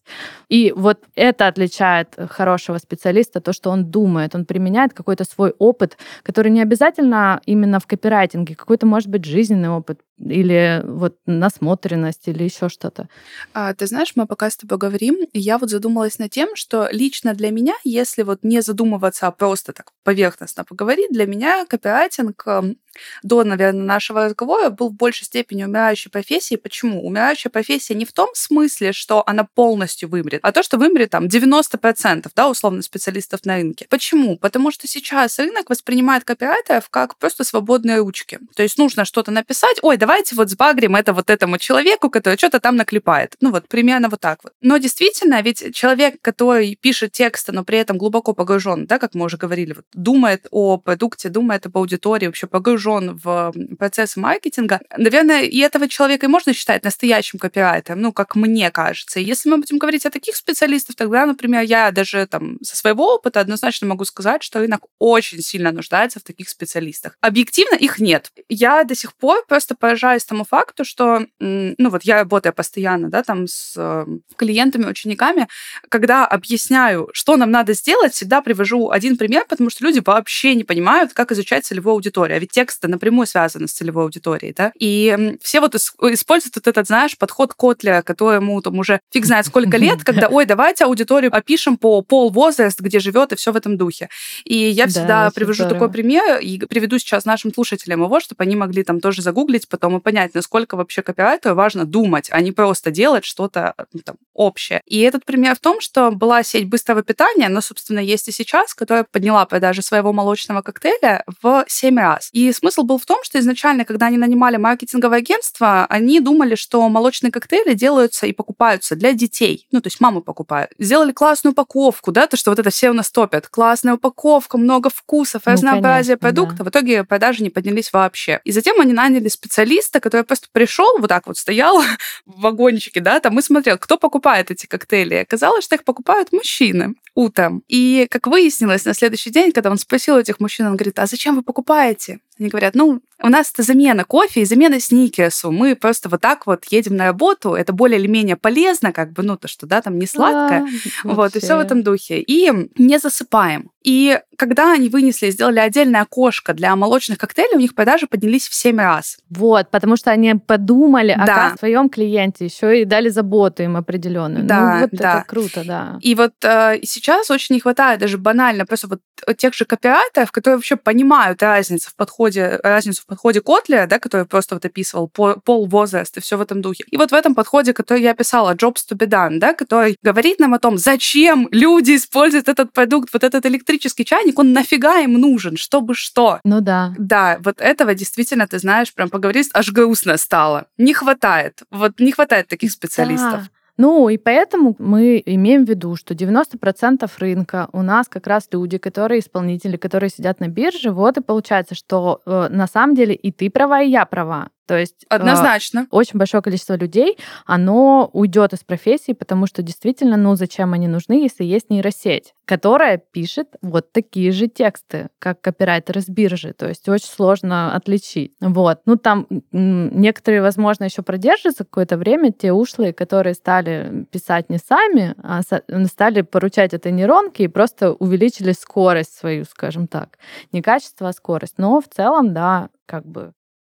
[0.50, 5.98] И вот это отличает хорошего специалиста, то, что он думает, он применяет какой-то свой опыт,
[6.24, 12.44] который не обязательно именно в копирайтинге, какой-то, может быть, жизненный опыт, или вот насмотренность, или
[12.44, 13.08] еще что-то.
[13.54, 17.34] А, ты знаешь, мы пока с тобой говорим, я вот задумалась над тем, что лично
[17.34, 22.78] для меня, если вот не задумываться, а просто так поверхностно поговорить, для меня копирайтинг эм,
[23.24, 26.60] до, наверное, нашего разговора был в большей степени умирающей профессией.
[26.60, 27.06] Почему?
[27.06, 31.26] Умирающая профессия не в том смысле, что она полностью вымрет, а то, что вымрет там
[31.26, 33.88] 90%, да, условно, специалистов на рынке.
[33.90, 34.38] Почему?
[34.38, 38.40] Потому что сейчас рынок воспринимает копирайтеров как просто свободные ручки.
[38.56, 42.62] То есть нужно что-то написать, ой, давайте вот сбагрим это вот этому человеку, который что-то
[42.62, 43.36] там наклепает.
[43.42, 44.54] Ну вот, примерно вот так вот.
[44.62, 49.26] Но действительно, ведь человек, который пишет тексты, но при этом глубоко погружен, да, как мы
[49.26, 55.42] уже говорили, вот, думает о продукте, думает об аудитории, вообще погружен в процессы маркетинга, наверное,
[55.42, 59.20] и этого человека и можно считать настоящим копирайтером, ну, как мне кажется.
[59.20, 63.16] И если мы будем говорить о таких специалистах, тогда, например, я даже там со своего
[63.16, 67.18] опыта однозначно могу сказать, что рынок очень сильно нуждается в таких специалистах.
[67.20, 68.32] Объективно их нет.
[68.48, 73.24] Я до сих пор просто поражаюсь тому факту, что, ну, вот я работаю постоянно, да,
[73.24, 74.06] там с э,
[74.36, 75.48] клиентами, учениками,
[75.90, 80.64] когда объясняю, что нам надо сделать, всегда привожу один пример, потому что люди вообще не
[80.64, 82.38] понимают, как изучать целевую аудиторию.
[82.38, 86.68] А ведь текст тексты напрямую связаны с целевой аудиторией, да, и все вот используют вот
[86.68, 91.36] этот, знаешь, подход Котля, которому там уже фиг знает сколько лет, когда, ой, давайте аудиторию
[91.36, 94.10] опишем по пол, возраст, где живет, и все в этом духе.
[94.46, 95.74] И я всегда да, привожу здорово.
[95.74, 99.87] такой пример, и приведу сейчас нашим слушателям его, чтобы они могли там тоже загуглить потом
[99.88, 104.16] потом и понять, насколько вообще копирайтеру важно думать, а не просто делать что-то ну, там,
[104.34, 104.82] общее.
[104.86, 108.74] И этот пример в том, что была сеть быстрого питания, но, собственно, есть и сейчас,
[108.74, 112.30] которая подняла продажи своего молочного коктейля в 7 раз.
[112.34, 116.88] И смысл был в том, что изначально, когда они нанимали маркетинговое агентство, они думали, что
[116.90, 119.68] молочные коктейли делаются и покупаются для детей.
[119.72, 120.72] Ну, то есть мамы покупают.
[120.78, 123.48] Сделали классную упаковку, да, то, что вот это все у нас топят.
[123.48, 126.58] Классная упаковка, много вкусов, ну, разнообразие конечно, продукта.
[126.58, 126.64] Да.
[126.66, 128.42] В итоге продажи не поднялись вообще.
[128.44, 129.30] И затем они наняли
[129.78, 131.82] специалиста, который просто пришел, вот так вот стоял
[132.26, 135.16] в вагончике, да, там и смотрел, кто покупает эти коктейли.
[135.16, 137.64] Оказалось, что их покупают мужчины утром.
[137.68, 141.36] И, как выяснилось, на следующий день, когда он спросил этих мужчин, он говорит, а зачем
[141.36, 142.20] вы покупаете?
[142.40, 145.52] Они говорят, ну, у нас это замена кофе и замена сникерсу.
[145.52, 149.24] Мы просто вот так вот едем на работу, это более или менее полезно, как бы,
[149.24, 150.62] ну, то, что, да, там не сладкое.
[151.04, 152.22] Да, вот, и все в этом духе.
[152.22, 153.72] И не засыпаем.
[153.84, 158.54] И когда они вынесли сделали отдельное окошко для молочных коктейлей, у них продажи поднялись в
[158.54, 159.18] 7 раз.
[159.30, 161.54] Вот, потому что они подумали да.
[161.54, 164.42] о своем клиенте, еще и дали заботу им определенную.
[164.42, 165.20] Ну, да, ну, вот да.
[165.20, 165.98] это круто, да.
[166.02, 169.00] И вот э, сейчас очень не хватает даже банально просто вот
[169.38, 172.27] тех же копирайтеров, которые вообще понимают разницу в подходе,
[172.64, 176.62] разницу в подходе Котлера, да, который просто вот описывал пол, возраст и все в этом
[176.62, 176.84] духе.
[176.90, 180.40] И вот в этом подходе, который я писала, Jobs to be done, да, который говорит
[180.40, 185.00] нам о том, зачем люди используют этот продукт, вот этот электрический электрический чайник, он нафига
[185.00, 186.40] им нужен, чтобы что?
[186.44, 186.94] Ну да.
[186.98, 190.68] Да, вот этого действительно, ты знаешь, прям поговорить, аж грустно стало.
[190.78, 191.64] Не хватает.
[191.72, 193.44] Вот не хватает таких специалистов.
[193.44, 193.50] Да.
[193.78, 198.80] Ну, и поэтому мы имеем в виду, что 90% рынка у нас как раз люди,
[198.80, 200.92] которые исполнители, которые сидят на бирже.
[200.92, 204.50] Вот и получается, что э, на самом деле и ты права, и я права.
[204.68, 209.64] То есть э, однозначно э, очень большое количество людей, оно уйдет из профессии, потому что
[209.64, 215.42] действительно, ну зачем они нужны, если есть нейросеть, которая пишет вот такие же тексты, как
[215.42, 216.54] копирайтер из биржи.
[216.54, 218.34] То есть очень сложно отличить.
[218.42, 218.82] Вот.
[218.86, 225.16] Ну там некоторые, возможно, еще продержатся какое-то время, те ушлые, которые стали писать не сами,
[225.24, 225.42] а
[225.88, 230.18] стали поручать этой нейронке и просто увеличили скорость свою, скажем так.
[230.52, 231.56] Не качество, а скорость.
[231.58, 233.34] Но в целом, да, как бы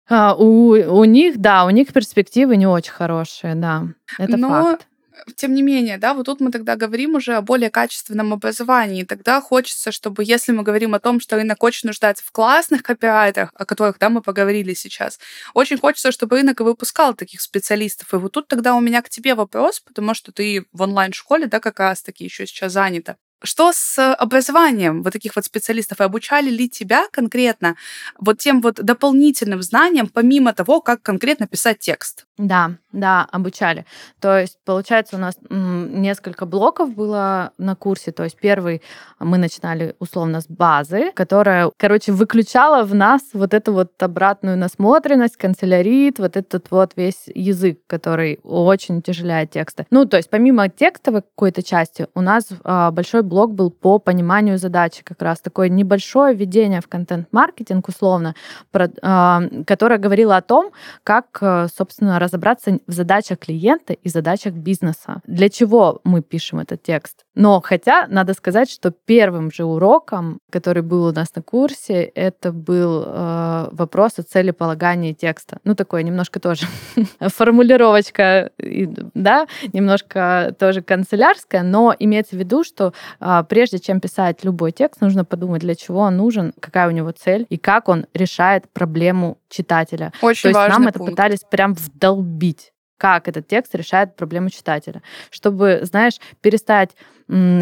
[0.10, 3.88] а, у, у них, да, у них перспективы не очень хорошие, да.
[4.18, 4.50] Это Но...
[4.50, 4.88] факт
[5.36, 9.04] тем не менее, да, вот тут мы тогда говорим уже о более качественном образовании.
[9.04, 13.52] Тогда хочется, чтобы, если мы говорим о том, что рынок очень нуждается в классных копирайтерах,
[13.54, 15.20] о которых, да, мы поговорили сейчас,
[15.54, 18.14] очень хочется, чтобы рынок выпускал таких специалистов.
[18.14, 21.60] И вот тут тогда у меня к тебе вопрос, потому что ты в онлайн-школе, да,
[21.60, 23.18] как раз-таки еще сейчас занята.
[23.44, 26.02] Что с образованием вот таких вот специалистов?
[26.02, 27.76] И обучали ли тебя конкретно
[28.20, 32.29] вот тем вот дополнительным знаниям, помимо того, как конкретно писать текст?
[32.40, 33.86] Да, да, обучали.
[34.22, 38.14] То есть, получается, у нас несколько блоков было на курсе.
[38.14, 38.82] То есть, первый
[39.20, 45.36] мы начинали условно с базы, которая, короче, выключала в нас вот эту вот обратную насмотренность,
[45.36, 49.86] канцелярит, вот этот вот весь язык, который очень утяжеляет тексты.
[49.92, 54.58] Ну, то есть, помимо текстовой какой-то части, у нас а, большой блок был по пониманию
[54.58, 58.34] задачи, как раз такое небольшое введение в контент-маркетинг, условно,
[58.72, 60.72] про, а, которое говорило о том,
[61.04, 65.22] как, э, собственно, разобраться в задачах клиента и задачах бизнеса.
[65.26, 67.26] Для чего мы пишем этот текст?
[67.40, 72.52] Но хотя надо сказать, что первым же уроком, который был у нас на курсе, это
[72.52, 75.60] был э, вопрос о целеполагании текста.
[75.64, 76.66] Ну, такое немножко тоже
[77.22, 84.74] формулировочка, да, немножко тоже канцелярская, но имеется в виду, что э, прежде чем писать любой
[84.74, 88.70] текст, нужно подумать, для чего он нужен, какая у него цель и как он решает
[88.74, 90.12] проблему читателя.
[90.22, 90.96] Очень То есть нам пункт.
[90.98, 95.02] это пытались прям вдолбить как этот текст решает проблему читателя.
[95.32, 96.92] Чтобы, знаешь, перестать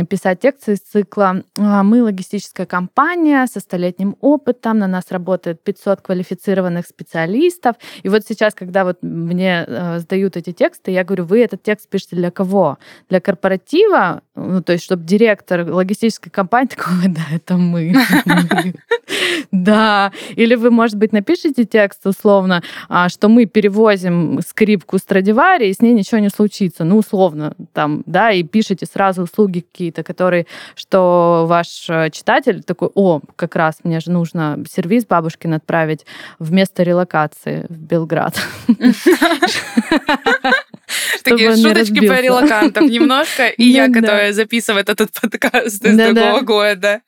[0.09, 6.01] писать тексты из цикла «А, «Мы логистическая компания со столетним опытом, на нас работает 500
[6.01, 7.75] квалифицированных специалистов».
[8.01, 11.89] И вот сейчас, когда вот мне э, сдают эти тексты, я говорю, вы этот текст
[11.89, 12.77] пишете для кого?
[13.09, 14.21] Для корпоратива?
[14.35, 17.93] Ну, то есть, чтобы директор логистической компании такой, да, это мы.
[19.51, 20.11] Да.
[20.35, 25.81] Или вы, может быть, напишите текст условно, а, что мы перевозим скрипку Страдивари, и с
[25.81, 26.83] ней ничего не случится.
[26.83, 30.45] Ну, условно, там, да, и пишите сразу услуги услуги какие-то, которые,
[30.75, 36.05] что ваш э, читатель такой, о, как раз мне же нужно сервис бабушкин отправить
[36.39, 38.35] вместо релокации в Белград.
[41.23, 47.01] Такие шуточки про релокантов немножко, и я, которая записывает этот подкаст из другого года.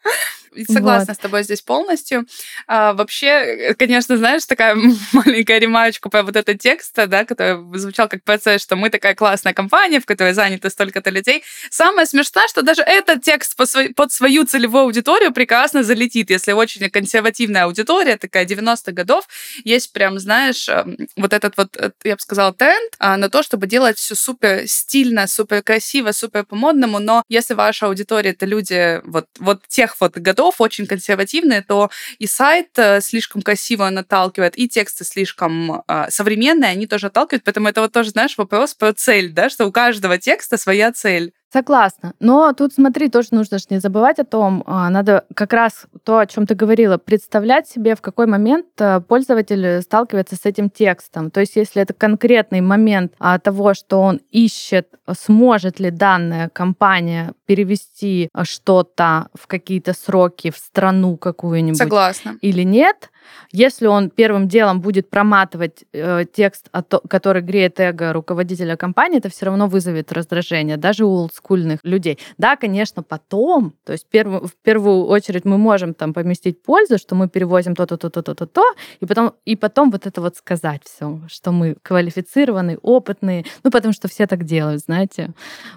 [0.67, 1.15] Согласна вот.
[1.15, 2.25] с тобой здесь полностью.
[2.67, 4.75] А, вообще, конечно, знаешь, такая
[5.13, 9.53] маленькая ремарочка по вот этот текст, да, который звучал как ПЦ, что мы такая классная
[9.53, 11.43] компания, в которой занято столько-то людей.
[11.69, 17.65] Самое смешное, что даже этот текст под свою целевую аудиторию прекрасно залетит, если очень консервативная
[17.65, 19.27] аудитория, такая 90-х годов,
[19.63, 23.43] есть прям, знаешь, эм, вот этот вот, э, я бы сказала, тренд а, на то,
[23.43, 29.01] чтобы делать все супер стильно, супер красиво, супер по-модному, но если ваша аудитория— это люди
[29.03, 34.67] вот, вот тех вот годов, очень консервативные, то и сайт э, слишком красиво наталкивает, и
[34.67, 39.31] тексты слишком э, современные, они тоже отталкивают, поэтому это вот тоже, знаешь, вопрос про цель,
[39.31, 41.33] да, что у каждого текста своя цель.
[41.51, 42.13] Согласна.
[42.19, 46.19] Но тут, смотри, тоже нужно же не забывать о том, а, надо как раз то,
[46.19, 51.31] о чем ты говорила, представлять себе, в какой момент э, пользователь сталкивается с этим текстом.
[51.31, 57.33] То есть, если это конкретный момент а, того, что он ищет, сможет ли данная компания
[57.47, 61.79] перевести что-то в какие-то сроки в страну какую-нибудь.
[61.79, 62.35] Согласна.
[62.41, 63.09] Или нет,
[63.51, 66.69] если он первым делом будет проматывать э, текст,
[67.09, 72.17] который греет эго руководителя компании, это все равно вызовет раздражение, даже у олдскульных людей.
[72.37, 77.15] Да, конечно, потом, то есть перв, в первую очередь мы можем там поместить пользу, что
[77.15, 78.63] мы перевозим то-то, то-то, то-то, то,
[79.01, 83.93] и потом, и потом вот это вот сказать все, что мы квалифицированные, опытные, ну, потому
[83.93, 85.33] что все так делают, знаете.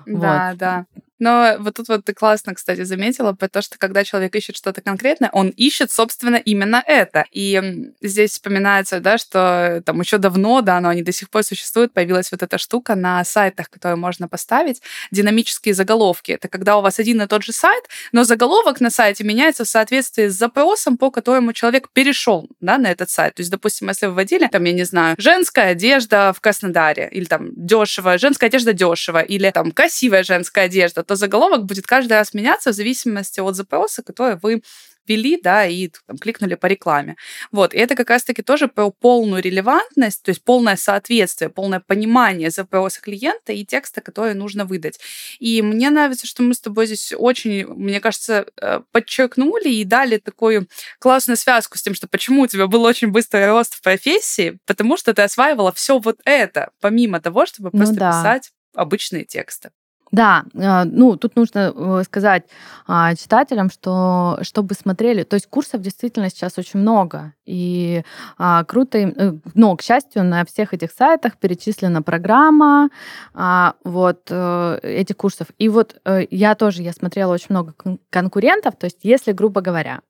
[0.07, 0.59] Да, вот.
[0.59, 0.87] да.
[1.23, 5.31] Но вот тут вот ты классно, кстати, заметила, потому что когда человек ищет что-то конкретное,
[5.33, 7.27] он ищет, собственно, именно это.
[7.31, 11.93] И здесь вспоминается, да, что там еще давно, да, но они до сих пор существуют,
[11.93, 16.33] появилась вот эта штука на сайтах, которую можно поставить, динамические заголовки.
[16.33, 19.69] Это когда у вас один и тот же сайт, но заголовок на сайте меняется в
[19.69, 23.37] соответствии с запросом, по которому человек перешел, да, на этот сайт.
[23.37, 27.51] То есть, допустим, если вводили, там, я не знаю, женская одежда в Краснодаре, или там
[27.55, 32.71] дешево, женская одежда дешево, или там красивая женская одежда, то заголовок будет каждый раз меняться
[32.71, 34.63] в зависимости от запроса, который вы
[35.07, 37.17] ввели, да, и там, кликнули по рекламе.
[37.51, 42.51] Вот, и это как раз-таки тоже про полную релевантность, то есть полное соответствие, полное понимание
[42.51, 45.01] запроса клиента и текста, который нужно выдать.
[45.39, 50.17] И мне нравится, что мы с тобой здесь очень, мне кажется, э, подчеркнули и дали
[50.17, 54.59] такую классную связку с тем, что почему у тебя был очень быстрый рост в профессии,
[54.67, 58.11] потому что ты осваивала все вот это, помимо того, чтобы ну просто да.
[58.11, 59.73] писать обычные тексты.
[60.13, 62.45] Да, э, ну тут нужно э, сказать
[62.87, 68.03] а, читателям, что чтобы смотрели, то есть курсов действительно сейчас очень много, и
[68.37, 72.91] а, круто, э, но, к счастью, на всех этих сайтах перечислена программа
[73.33, 75.47] а, вот этих курсов.
[75.59, 76.01] И вот
[76.31, 77.75] я тоже, я смотрела очень много
[78.11, 80.01] конкурентов, то есть если, грубо говоря,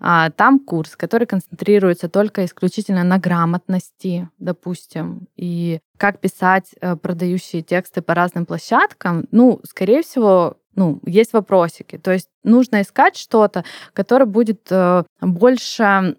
[0.00, 8.02] там курс, который концентрируется только исключительно на грамотности, допустим, и как писать э, продающие тексты
[8.02, 9.26] по разным площадкам.
[9.32, 11.98] Ну, скорее всего, ну, есть вопросики.
[11.98, 13.64] То есть нужно искать что-то,
[13.94, 16.16] которое будет э, больше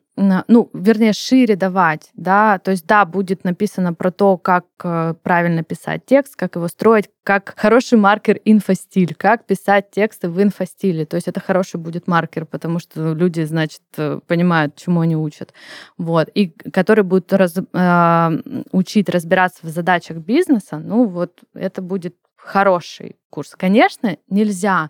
[0.48, 5.64] ну, вернее, шире давать, да, то есть, да, будет написано про то, как э, правильно
[5.64, 11.16] писать текст, как его строить, как хороший маркер инфостиль, как писать тексты в инфостиле, то
[11.16, 15.54] есть это хороший будет маркер, потому что люди, значит, э, понимают, чему они учат,
[15.98, 18.42] вот, и который будет раз, э,
[18.74, 23.56] учить разбираться в задачах бизнеса, ну, вот, это будет хороший курс.
[23.58, 24.90] Конечно, нельзя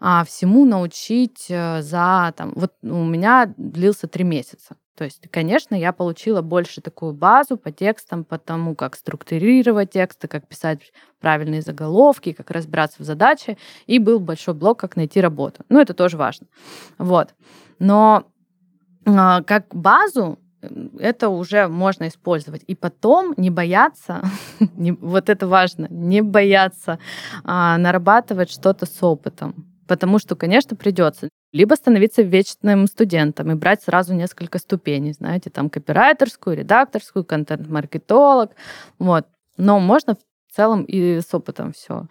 [0.00, 4.76] а, всему научить э, за там вот у меня длился три месяца.
[4.96, 10.26] То есть, конечно, я получила больше такую базу по текстам, по тому, как структурировать тексты,
[10.26, 13.58] как писать правильные заголовки, как разбираться в задаче.
[13.86, 15.64] И был большой блок, как найти работу.
[15.68, 16.46] Ну, это тоже важно.
[16.96, 17.34] Вот.
[17.78, 18.24] Но
[19.04, 20.38] а, как базу
[20.98, 22.62] это уже можно использовать.
[22.66, 24.22] И потом не бояться,
[24.60, 26.98] вот это важно, не бояться
[27.44, 29.66] а, нарабатывать что-то с опытом.
[29.86, 35.70] Потому что, конечно, придется либо становиться вечным студентом и брать сразу несколько ступеней, знаете, там
[35.70, 38.50] копирайтерскую, редакторскую, контент-маркетолог,
[38.98, 39.26] вот.
[39.56, 42.08] Но можно в целом и с опытом все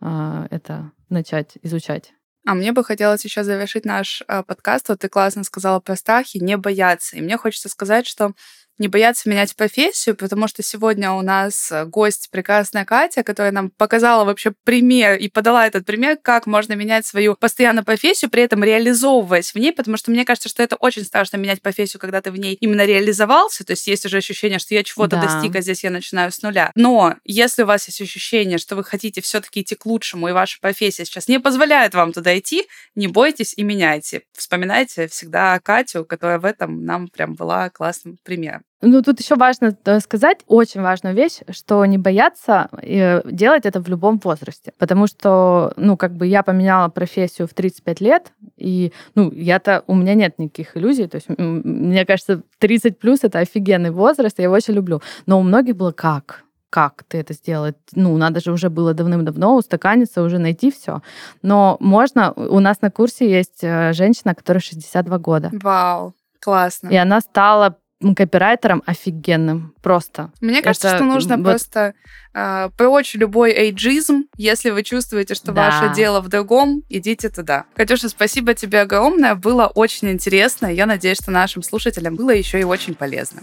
[0.00, 2.12] э, это начать изучать.
[2.46, 4.88] А мне бы хотелось сейчас завершить наш э, подкаст.
[4.88, 7.16] Вот ты классно сказала про страхи, не бояться.
[7.16, 8.32] И мне хочется сказать, что
[8.78, 13.70] не бояться менять профессию, потому что сегодня у нас э, гость прекрасная Катя, которая нам
[13.70, 18.62] показала вообще пример и подала этот пример, как можно менять свою постоянную профессию, при этом
[18.62, 22.30] реализовываясь в ней, потому что мне кажется, что это очень страшно менять профессию, когда ты
[22.30, 25.22] в ней именно реализовался, то есть есть уже ощущение, что я чего-то да.
[25.22, 26.70] достиг, а здесь я начинаю с нуля.
[26.74, 30.58] Но если у вас есть ощущение, что вы хотите все-таки идти к лучшему, и ваша
[30.60, 34.22] профессия сейчас не позволяет вам туда идти, не бойтесь и меняйте.
[34.32, 38.62] Вспоминайте всегда Катю, которая в этом нам прям была классным примером.
[38.80, 43.80] Ну, тут еще важно э, сказать, очень важную вещь, что не бояться э, делать это
[43.80, 44.72] в любом возрасте.
[44.78, 49.94] Потому что, ну, как бы я поменяла профессию в 35 лет, и, ну, я-то, у
[49.94, 51.08] меня нет никаких иллюзий.
[51.08, 55.02] То есть, мне кажется, 30 плюс это офигенный возраст, я его очень люблю.
[55.26, 56.44] Но у многих было как?
[56.70, 57.76] как ты это сделать.
[57.94, 61.00] Ну, надо же уже было давным-давно устаканиться, уже найти все.
[61.40, 62.32] Но можно...
[62.32, 65.50] У нас на курсе есть э, женщина, которая 62 года.
[65.52, 66.88] Вау, классно.
[66.88, 69.74] И она стала копирайтером офигенным.
[69.82, 70.30] Просто.
[70.40, 71.44] Мне кажется, это, что нужно вот...
[71.44, 71.94] просто
[72.34, 74.24] э, прочь любой эйджизм.
[74.36, 75.70] Если вы чувствуете, что да.
[75.70, 77.64] ваше дело в другом, идите туда.
[77.74, 79.34] Катюша, спасибо тебе огромное.
[79.34, 80.66] Было очень интересно.
[80.66, 83.42] Я надеюсь, что нашим слушателям было еще и очень полезно.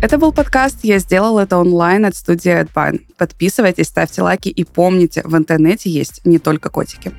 [0.00, 3.06] Это был подкаст «Я сделал это онлайн» от студии AdBine.
[3.16, 7.10] Подписывайтесь, ставьте лайки и помните, в интернете есть не только котики.